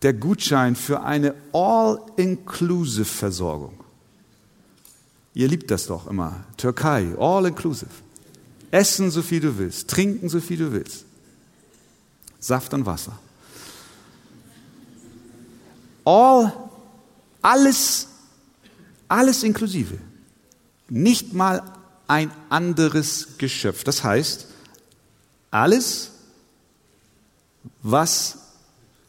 der 0.03 0.15
Gutschein 0.15 0.77
für 0.77 1.03
eine 1.03 1.35
all-inclusive 1.53 3.05
Versorgung. 3.05 3.81
Ihr 5.35 5.49
liebt 5.49 5.71
das 5.71 5.87
doch 5.87 6.07
immer. 6.07 6.45
Türkei, 6.57 7.15
all-inclusive. 7.19 7.91
Essen 8.71 9.11
so 9.11 9.23
viel 9.23 9.41
du 9.41 9.59
willst, 9.59 9.89
trinken 9.91 10.29
so 10.29 10.41
viel 10.41 10.59
du 10.59 10.73
willst. 10.73 11.05
Saft 12.39 12.73
und 12.75 12.87
Wasser. 12.87 13.19
All, 16.05 16.53
alles, 17.43 18.07
alles 19.09 19.43
inklusive. 19.43 19.99
Nicht 20.89 21.35
mal 21.35 21.63
ein 22.09 22.31
anderes 22.49 23.39
Geschöpf. 23.39 23.85
Das 23.85 24.03
heißt, 24.03 24.47
alles 25.51 26.11
was 27.83 28.39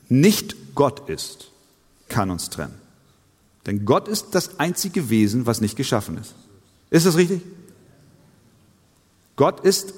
nicht 0.10 0.76
Gott 0.76 1.10
ist, 1.10 1.52
kann 2.10 2.30
uns 2.30 2.50
trennen. 2.50 2.81
Denn 3.66 3.86
Gott 3.86 4.08
ist 4.08 4.28
das 4.32 4.60
einzige 4.60 5.10
Wesen, 5.10 5.46
was 5.46 5.62
nicht 5.62 5.76
geschaffen 5.76 6.18
ist. 6.18 6.34
Ist 6.90 7.06
das 7.06 7.16
richtig? 7.16 7.42
Gott 9.36 9.62
ist 9.62 9.94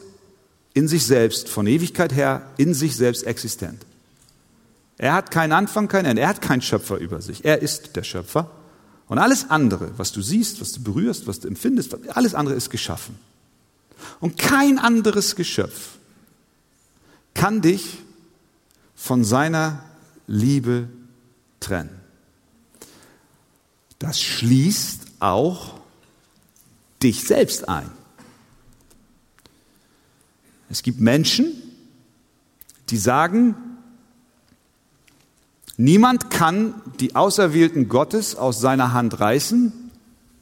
in 0.73 0.87
sich 0.87 1.05
selbst, 1.05 1.49
von 1.49 1.67
Ewigkeit 1.67 2.13
her, 2.13 2.49
in 2.57 2.73
sich 2.73 2.95
selbst 2.95 3.23
existent. 3.23 3.85
Er 4.97 5.13
hat 5.13 5.31
keinen 5.31 5.51
Anfang, 5.51 5.87
kein 5.87 6.05
Ende. 6.05 6.21
Er 6.21 6.29
hat 6.29 6.41
keinen 6.41 6.61
Schöpfer 6.61 6.97
über 6.97 7.21
sich. 7.21 7.45
Er 7.45 7.61
ist 7.61 7.95
der 7.95 8.03
Schöpfer. 8.03 8.49
Und 9.07 9.17
alles 9.17 9.49
andere, 9.49 9.91
was 9.97 10.11
du 10.11 10.21
siehst, 10.21 10.61
was 10.61 10.71
du 10.71 10.81
berührst, 10.81 11.27
was 11.27 11.39
du 11.39 11.47
empfindest, 11.47 11.95
alles 12.15 12.35
andere 12.35 12.55
ist 12.55 12.69
geschaffen. 12.69 13.17
Und 14.19 14.37
kein 14.37 14.79
anderes 14.79 15.35
Geschöpf 15.35 15.97
kann 17.33 17.61
dich 17.61 17.99
von 18.95 19.23
seiner 19.23 19.83
Liebe 20.27 20.87
trennen. 21.59 22.02
Das 24.03 24.19
schließt 24.19 24.99
auch 25.21 25.79
dich 27.01 27.23
selbst 27.23 27.69
ein. 27.69 27.89
Es 30.69 30.83
gibt 30.83 30.99
Menschen, 30.99 31.53
die 32.89 32.97
sagen, 32.97 33.55
niemand 35.77 36.29
kann 36.29 36.73
die 36.99 37.15
Auserwählten 37.15 37.87
Gottes 37.87 38.35
aus 38.35 38.59
seiner 38.59 38.91
Hand 38.91 39.21
reißen, 39.21 39.71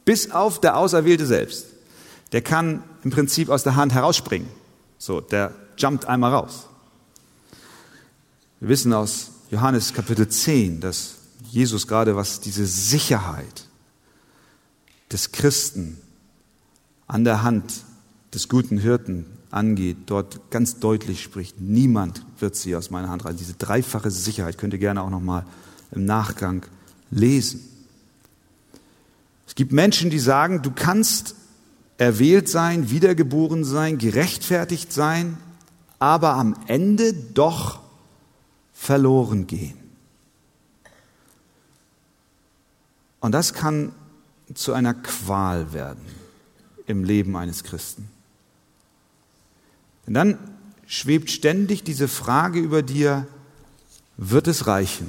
bis 0.04 0.32
auf 0.32 0.60
der 0.60 0.76
Auserwählte 0.76 1.26
selbst. 1.26 1.66
Der 2.32 2.42
kann 2.42 2.82
im 3.04 3.12
Prinzip 3.12 3.48
aus 3.48 3.62
der 3.62 3.76
Hand 3.76 3.92
herausspringen. 3.92 4.48
So, 4.98 5.20
der 5.20 5.54
jumpt 5.76 6.06
einmal 6.06 6.32
raus. 6.34 6.66
Wir 8.58 8.70
wissen 8.70 8.92
aus 8.92 9.30
Johannes 9.52 9.94
Kapitel 9.94 10.26
10, 10.26 10.80
dass 10.80 11.21
Jesus 11.50 11.86
gerade 11.86 12.16
was 12.16 12.40
diese 12.40 12.66
Sicherheit 12.66 13.68
des 15.10 15.32
Christen 15.32 15.98
an 17.06 17.24
der 17.24 17.42
Hand 17.42 17.84
des 18.32 18.48
guten 18.48 18.78
Hirten 18.78 19.26
angeht, 19.50 19.98
dort 20.06 20.50
ganz 20.50 20.78
deutlich 20.78 21.22
spricht, 21.22 21.60
niemand 21.60 22.24
wird 22.38 22.56
sie 22.56 22.74
aus 22.74 22.90
meiner 22.90 23.10
Hand 23.10 23.24
reißen. 23.24 23.38
Diese 23.38 23.54
dreifache 23.54 24.10
Sicherheit 24.10 24.56
könnt 24.56 24.72
ihr 24.72 24.78
gerne 24.78 25.02
auch 25.02 25.10
noch 25.10 25.20
mal 25.20 25.44
im 25.90 26.06
Nachgang 26.06 26.64
lesen. 27.10 27.60
Es 29.46 29.54
gibt 29.54 29.72
Menschen, 29.72 30.08
die 30.08 30.18
sagen, 30.18 30.62
du 30.62 30.70
kannst 30.70 31.34
erwählt 31.98 32.48
sein, 32.48 32.90
wiedergeboren 32.90 33.64
sein, 33.64 33.98
gerechtfertigt 33.98 34.92
sein, 34.92 35.36
aber 35.98 36.34
am 36.34 36.56
Ende 36.66 37.12
doch 37.12 37.80
verloren 38.72 39.46
gehen. 39.46 39.81
Und 43.22 43.32
das 43.32 43.54
kann 43.54 43.92
zu 44.52 44.72
einer 44.72 44.94
Qual 44.94 45.72
werden 45.72 46.04
im 46.86 47.04
Leben 47.04 47.36
eines 47.36 47.62
Christen. 47.62 48.10
Denn 50.06 50.14
dann 50.14 50.38
schwebt 50.86 51.30
ständig 51.30 51.84
diese 51.84 52.08
Frage 52.08 52.58
über 52.58 52.82
dir, 52.82 53.28
wird 54.16 54.48
es 54.48 54.66
reichen? 54.66 55.08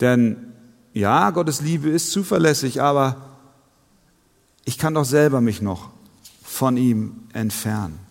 Denn 0.00 0.52
ja, 0.92 1.30
Gottes 1.30 1.60
Liebe 1.60 1.88
ist 1.88 2.10
zuverlässig, 2.10 2.82
aber 2.82 3.38
ich 4.64 4.76
kann 4.76 4.94
doch 4.94 5.04
selber 5.04 5.40
mich 5.40 5.62
noch 5.62 5.90
von 6.42 6.76
ihm 6.76 7.28
entfernen. 7.32 8.03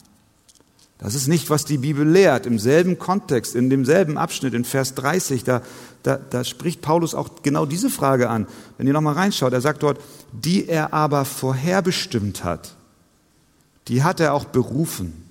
Das 1.04 1.16
ist 1.16 1.28
nicht, 1.28 1.50
was 1.50 1.66
die 1.66 1.80
Bibel 1.80 2.08
lehrt. 2.08 2.46
Im 2.46 2.58
selben 2.58 2.98
Kontext, 2.98 3.56
in 3.56 3.70
demselben 3.70 4.18
Abschnitt, 4.18 4.54
in 4.54 4.64
Vers 4.64 4.96
30, 4.96 5.44
da, 5.44 5.62
da, 6.02 6.16
da 6.16 6.46
spricht 6.46 6.82
Paulus 6.82 7.14
auch 7.14 7.44
genau 7.44 7.66
diese 7.66 7.90
Frage 7.90 8.30
an. 8.30 8.48
Wenn 8.78 8.88
ihr 8.88 8.94
nochmal 8.94 9.16
reinschaut, 9.16 9.52
er 9.52 9.60
sagt 9.60 9.84
dort, 9.84 10.00
die 10.32 10.66
er 10.70 10.94
aber 10.94 11.26
vorherbestimmt 11.26 12.46
hat, 12.46 12.76
die 13.90 14.02
hat 14.02 14.22
er 14.22 14.34
auch 14.34 14.46
berufen. 14.46 15.30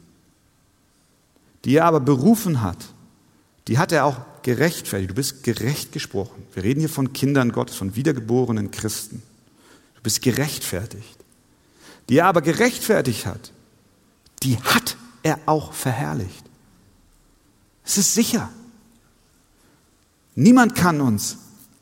Die 1.64 1.77
er 1.77 1.87
aber 1.87 2.01
berufen 2.01 2.61
hat, 2.61 2.79
die 3.66 3.79
hat 3.79 3.93
er 3.93 4.05
auch 4.05 4.20
gerechtfertigt. 4.43 5.12
Du 5.12 5.14
bist 5.14 5.43
gerecht 5.43 5.93
gesprochen. 5.93 6.43
Wir 6.53 6.64
reden 6.64 6.81
hier 6.81 6.91
von 6.91 7.14
Kindern 7.14 7.51
Gottes, 7.51 7.77
von 7.77 7.97
wiedergeborenen 7.97 8.73
Christen. 8.73 9.23
Du 9.95 10.03
bist 10.03 10.20
gerechtfertigt. 10.20 11.16
Die 12.11 12.18
er 12.18 12.27
aber 12.27 12.43
gerechtfertigt 12.43 13.25
hat, 13.25 13.53
die 14.43 14.59
hat 14.59 14.91
er 15.23 15.39
auch 15.47 15.73
verherrlicht. 15.73 16.45
Es 17.85 17.99
ist 17.99 18.14
sicher. 18.14 18.51
Niemand 20.35 20.75
kann 20.75 21.01
uns 21.01 21.39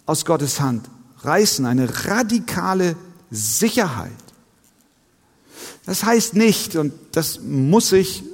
aus 0.06 0.24
Gottes 0.24 0.60
Hand 0.60 0.88
reißen. 1.22 1.64
Eine 1.66 2.06
radikale 2.06 2.96
Sicherheit. 3.30 4.10
Das 5.86 6.04
heißt 6.04 6.34
nicht, 6.34 6.76
und 6.76 6.92
das 7.12 7.40
muss 7.40 7.92
ich 7.92 8.24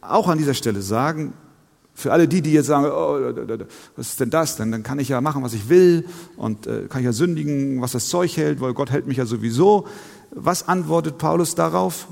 auch 0.00 0.28
an 0.28 0.38
dieser 0.38 0.54
Stelle 0.54 0.82
sagen, 0.82 1.32
für 1.94 2.12
alle 2.12 2.26
die, 2.26 2.40
die 2.40 2.52
jetzt 2.52 2.66
sagen, 2.66 2.86
oh, 2.86 3.18
was 3.96 4.08
ist 4.08 4.20
denn 4.20 4.30
das? 4.30 4.56
Dann, 4.56 4.82
kann 4.82 4.98
ich 4.98 5.08
ja 5.08 5.20
machen, 5.20 5.42
was 5.42 5.52
ich 5.52 5.68
will 5.68 6.06
und 6.36 6.66
äh, 6.66 6.86
kann 6.88 7.00
ich 7.00 7.04
ja 7.04 7.12
sündigen, 7.12 7.82
was 7.82 7.92
das 7.92 8.08
Zeug 8.08 8.36
hält, 8.36 8.60
weil 8.60 8.72
Gott 8.72 8.90
hält 8.90 9.06
mich 9.06 9.18
ja 9.18 9.26
sowieso. 9.26 9.86
Was 10.30 10.66
antwortet 10.66 11.18
Paulus 11.18 11.54
darauf? 11.54 12.06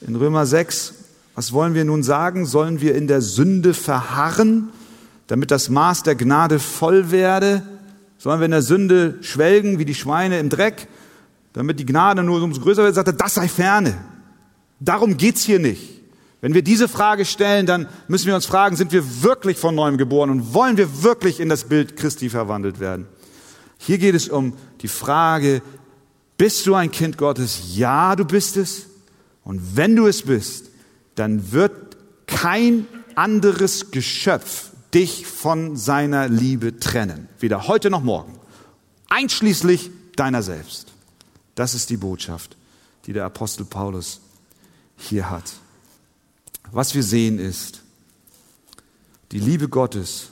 In 0.00 0.16
Römer 0.16 0.44
6, 0.44 0.94
was 1.38 1.52
wollen 1.52 1.74
wir 1.74 1.84
nun 1.84 2.02
sagen? 2.02 2.46
Sollen 2.46 2.80
wir 2.80 2.96
in 2.96 3.06
der 3.06 3.20
Sünde 3.20 3.72
verharren, 3.72 4.70
damit 5.28 5.52
das 5.52 5.68
Maß 5.68 6.02
der 6.02 6.16
Gnade 6.16 6.58
voll 6.58 7.12
werde? 7.12 7.62
Sollen 8.18 8.40
wir 8.40 8.46
in 8.46 8.50
der 8.50 8.62
Sünde 8.62 9.18
schwelgen 9.20 9.78
wie 9.78 9.84
die 9.84 9.94
Schweine 9.94 10.40
im 10.40 10.48
Dreck, 10.48 10.88
damit 11.52 11.78
die 11.78 11.86
Gnade 11.86 12.24
nur 12.24 12.42
umso 12.42 12.60
größer 12.60 12.82
wird? 12.82 12.96
Sagt 12.96 13.06
er, 13.06 13.12
das 13.12 13.34
sei 13.34 13.46
ferne. 13.46 13.96
Darum 14.80 15.16
geht's 15.16 15.44
hier 15.44 15.60
nicht. 15.60 16.02
Wenn 16.40 16.54
wir 16.54 16.62
diese 16.62 16.88
Frage 16.88 17.24
stellen, 17.24 17.66
dann 17.66 17.86
müssen 18.08 18.26
wir 18.26 18.34
uns 18.34 18.46
fragen, 18.46 18.74
sind 18.74 18.90
wir 18.90 19.22
wirklich 19.22 19.58
von 19.58 19.76
neuem 19.76 19.96
geboren 19.96 20.30
und 20.30 20.54
wollen 20.54 20.76
wir 20.76 21.04
wirklich 21.04 21.38
in 21.38 21.48
das 21.48 21.68
Bild 21.68 21.96
Christi 21.96 22.30
verwandelt 22.30 22.80
werden? 22.80 23.06
Hier 23.76 23.98
geht 23.98 24.16
es 24.16 24.28
um 24.28 24.54
die 24.80 24.88
Frage, 24.88 25.62
bist 26.36 26.66
du 26.66 26.74
ein 26.74 26.90
Kind 26.90 27.16
Gottes? 27.16 27.76
Ja, 27.76 28.16
du 28.16 28.24
bist 28.24 28.56
es. 28.56 28.86
Und 29.44 29.76
wenn 29.76 29.94
du 29.94 30.08
es 30.08 30.22
bist, 30.22 30.67
dann 31.18 31.52
wird 31.52 31.96
kein 32.26 32.86
anderes 33.14 33.90
Geschöpf 33.90 34.70
dich 34.94 35.26
von 35.26 35.76
seiner 35.76 36.28
Liebe 36.28 36.78
trennen. 36.78 37.28
Weder 37.40 37.66
heute 37.66 37.90
noch 37.90 38.02
morgen. 38.02 38.38
Einschließlich 39.08 39.90
deiner 40.16 40.42
selbst. 40.42 40.92
Das 41.54 41.74
ist 41.74 41.90
die 41.90 41.96
Botschaft, 41.96 42.56
die 43.06 43.12
der 43.12 43.24
Apostel 43.24 43.64
Paulus 43.64 44.20
hier 44.96 45.28
hat. 45.28 45.52
Was 46.70 46.94
wir 46.94 47.02
sehen 47.02 47.38
ist, 47.38 47.82
die 49.32 49.40
Liebe 49.40 49.68
Gottes 49.68 50.30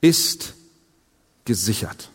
ist 0.00 0.54
gesichert. 1.44 2.10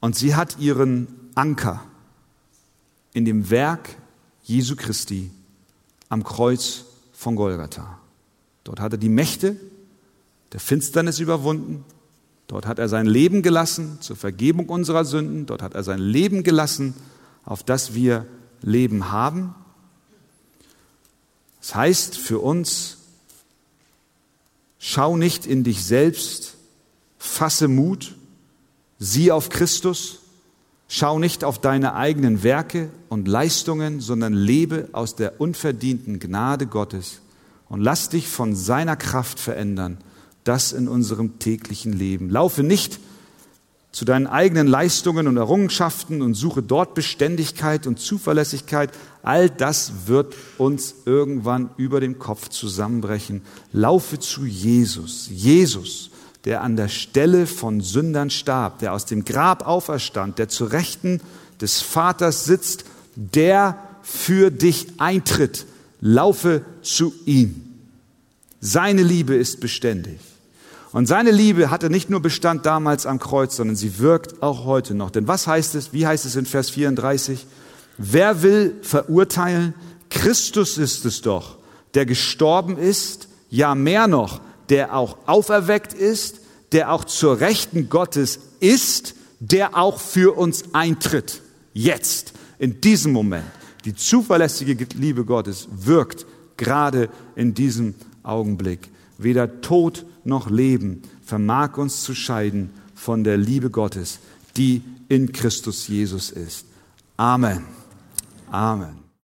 Und 0.00 0.14
sie 0.16 0.34
hat 0.34 0.58
ihren 0.58 1.08
Anker 1.34 1.82
in 3.14 3.24
dem 3.24 3.48
Werk 3.48 3.96
Jesu 4.42 4.76
Christi 4.76 5.30
am 6.10 6.22
Kreuz 6.22 6.84
von 7.12 7.36
Golgatha. 7.36 7.98
Dort 8.64 8.80
hat 8.80 8.92
er 8.92 8.98
die 8.98 9.08
Mächte 9.08 9.56
der 10.52 10.60
Finsternis 10.60 11.18
überwunden. 11.20 11.84
Dort 12.46 12.66
hat 12.66 12.78
er 12.78 12.88
sein 12.88 13.06
Leben 13.06 13.42
gelassen 13.42 13.98
zur 14.00 14.16
Vergebung 14.16 14.68
unserer 14.68 15.04
Sünden. 15.04 15.46
Dort 15.46 15.62
hat 15.62 15.74
er 15.74 15.82
sein 15.82 16.00
Leben 16.00 16.42
gelassen, 16.42 16.94
auf 17.44 17.62
das 17.62 17.94
wir 17.94 18.26
Leben 18.60 19.10
haben. 19.10 19.54
Das 21.60 21.74
heißt 21.74 22.18
für 22.18 22.40
uns, 22.40 22.98
schau 24.78 25.16
nicht 25.16 25.46
in 25.46 25.64
dich 25.64 25.84
selbst, 25.84 26.56
fasse 27.16 27.68
Mut, 27.68 28.16
sieh 28.98 29.30
auf 29.30 29.48
Christus, 29.48 30.20
Schau 30.88 31.18
nicht 31.18 31.44
auf 31.44 31.60
deine 31.60 31.94
eigenen 31.94 32.42
Werke 32.42 32.90
und 33.08 33.26
Leistungen, 33.26 34.00
sondern 34.00 34.34
lebe 34.34 34.88
aus 34.92 35.16
der 35.16 35.40
unverdienten 35.40 36.20
Gnade 36.20 36.66
Gottes 36.66 37.20
und 37.68 37.80
lass 37.80 38.10
dich 38.10 38.28
von 38.28 38.54
seiner 38.54 38.96
Kraft 38.96 39.40
verändern, 39.40 39.98
das 40.44 40.72
in 40.72 40.88
unserem 40.88 41.38
täglichen 41.38 41.92
Leben. 41.92 42.28
Laufe 42.28 42.62
nicht 42.62 43.00
zu 43.92 44.04
deinen 44.04 44.26
eigenen 44.26 44.66
Leistungen 44.66 45.28
und 45.28 45.36
Errungenschaften 45.36 46.20
und 46.20 46.34
suche 46.34 46.62
dort 46.62 46.94
Beständigkeit 46.94 47.86
und 47.86 48.00
Zuverlässigkeit. 48.00 48.90
All 49.22 49.48
das 49.48 50.06
wird 50.06 50.34
uns 50.58 50.96
irgendwann 51.06 51.70
über 51.76 52.00
den 52.00 52.18
Kopf 52.18 52.48
zusammenbrechen. 52.48 53.42
Laufe 53.72 54.18
zu 54.18 54.44
Jesus. 54.44 55.28
Jesus 55.30 56.10
der 56.44 56.62
an 56.62 56.76
der 56.76 56.88
Stelle 56.88 57.46
von 57.46 57.80
Sündern 57.80 58.30
starb, 58.30 58.78
der 58.80 58.92
aus 58.92 59.06
dem 59.06 59.24
Grab 59.24 59.66
auferstand, 59.66 60.38
der 60.38 60.48
zu 60.48 60.64
Rechten 60.64 61.20
des 61.60 61.80
Vaters 61.80 62.44
sitzt, 62.44 62.84
der 63.16 63.78
für 64.02 64.50
dich 64.50 65.00
eintritt. 65.00 65.66
Laufe 66.00 66.62
zu 66.82 67.14
ihm. 67.24 67.62
Seine 68.60 69.02
Liebe 69.02 69.34
ist 69.34 69.60
beständig. 69.60 70.18
Und 70.92 71.06
seine 71.06 71.30
Liebe 71.30 71.70
hatte 71.70 71.90
nicht 71.90 72.08
nur 72.08 72.20
Bestand 72.20 72.66
damals 72.66 73.06
am 73.06 73.18
Kreuz, 73.18 73.56
sondern 73.56 73.74
sie 73.74 73.98
wirkt 73.98 74.42
auch 74.42 74.64
heute 74.64 74.94
noch. 74.94 75.10
Denn 75.10 75.26
was 75.26 75.46
heißt 75.46 75.74
es? 75.74 75.92
Wie 75.92 76.06
heißt 76.06 76.24
es 76.24 76.36
in 76.36 76.46
Vers 76.46 76.70
34? 76.70 77.46
Wer 77.96 78.42
will 78.42 78.76
verurteilen? 78.82 79.74
Christus 80.10 80.78
ist 80.78 81.04
es 81.04 81.22
doch, 81.22 81.56
der 81.94 82.06
gestorben 82.06 82.78
ist, 82.78 83.28
ja 83.50 83.74
mehr 83.74 84.06
noch, 84.06 84.40
der 84.68 84.94
auch 84.96 85.18
auferweckt 85.26 85.92
ist, 85.92 86.40
der 86.72 86.92
auch 86.92 87.04
zur 87.04 87.40
Rechten 87.40 87.88
Gottes 87.88 88.40
ist, 88.60 89.14
der 89.40 89.76
auch 89.76 90.00
für 90.00 90.36
uns 90.36 90.74
eintritt. 90.74 91.42
Jetzt, 91.72 92.32
in 92.58 92.80
diesem 92.80 93.12
Moment. 93.12 93.44
Die 93.84 93.94
zuverlässige 93.94 94.86
Liebe 94.94 95.24
Gottes 95.24 95.68
wirkt 95.70 96.26
gerade 96.56 97.10
in 97.36 97.54
diesem 97.54 97.94
Augenblick. 98.22 98.88
Weder 99.18 99.60
Tod 99.60 100.06
noch 100.24 100.50
Leben 100.50 101.02
vermag 101.24 101.76
uns 101.76 102.02
zu 102.02 102.14
scheiden 102.14 102.70
von 102.94 103.24
der 103.24 103.36
Liebe 103.36 103.70
Gottes, 103.70 104.18
die 104.56 104.82
in 105.08 105.32
Christus 105.32 105.88
Jesus 105.88 106.30
ist. 106.30 106.66
Amen. 107.16 107.64
Amen. 108.50 109.03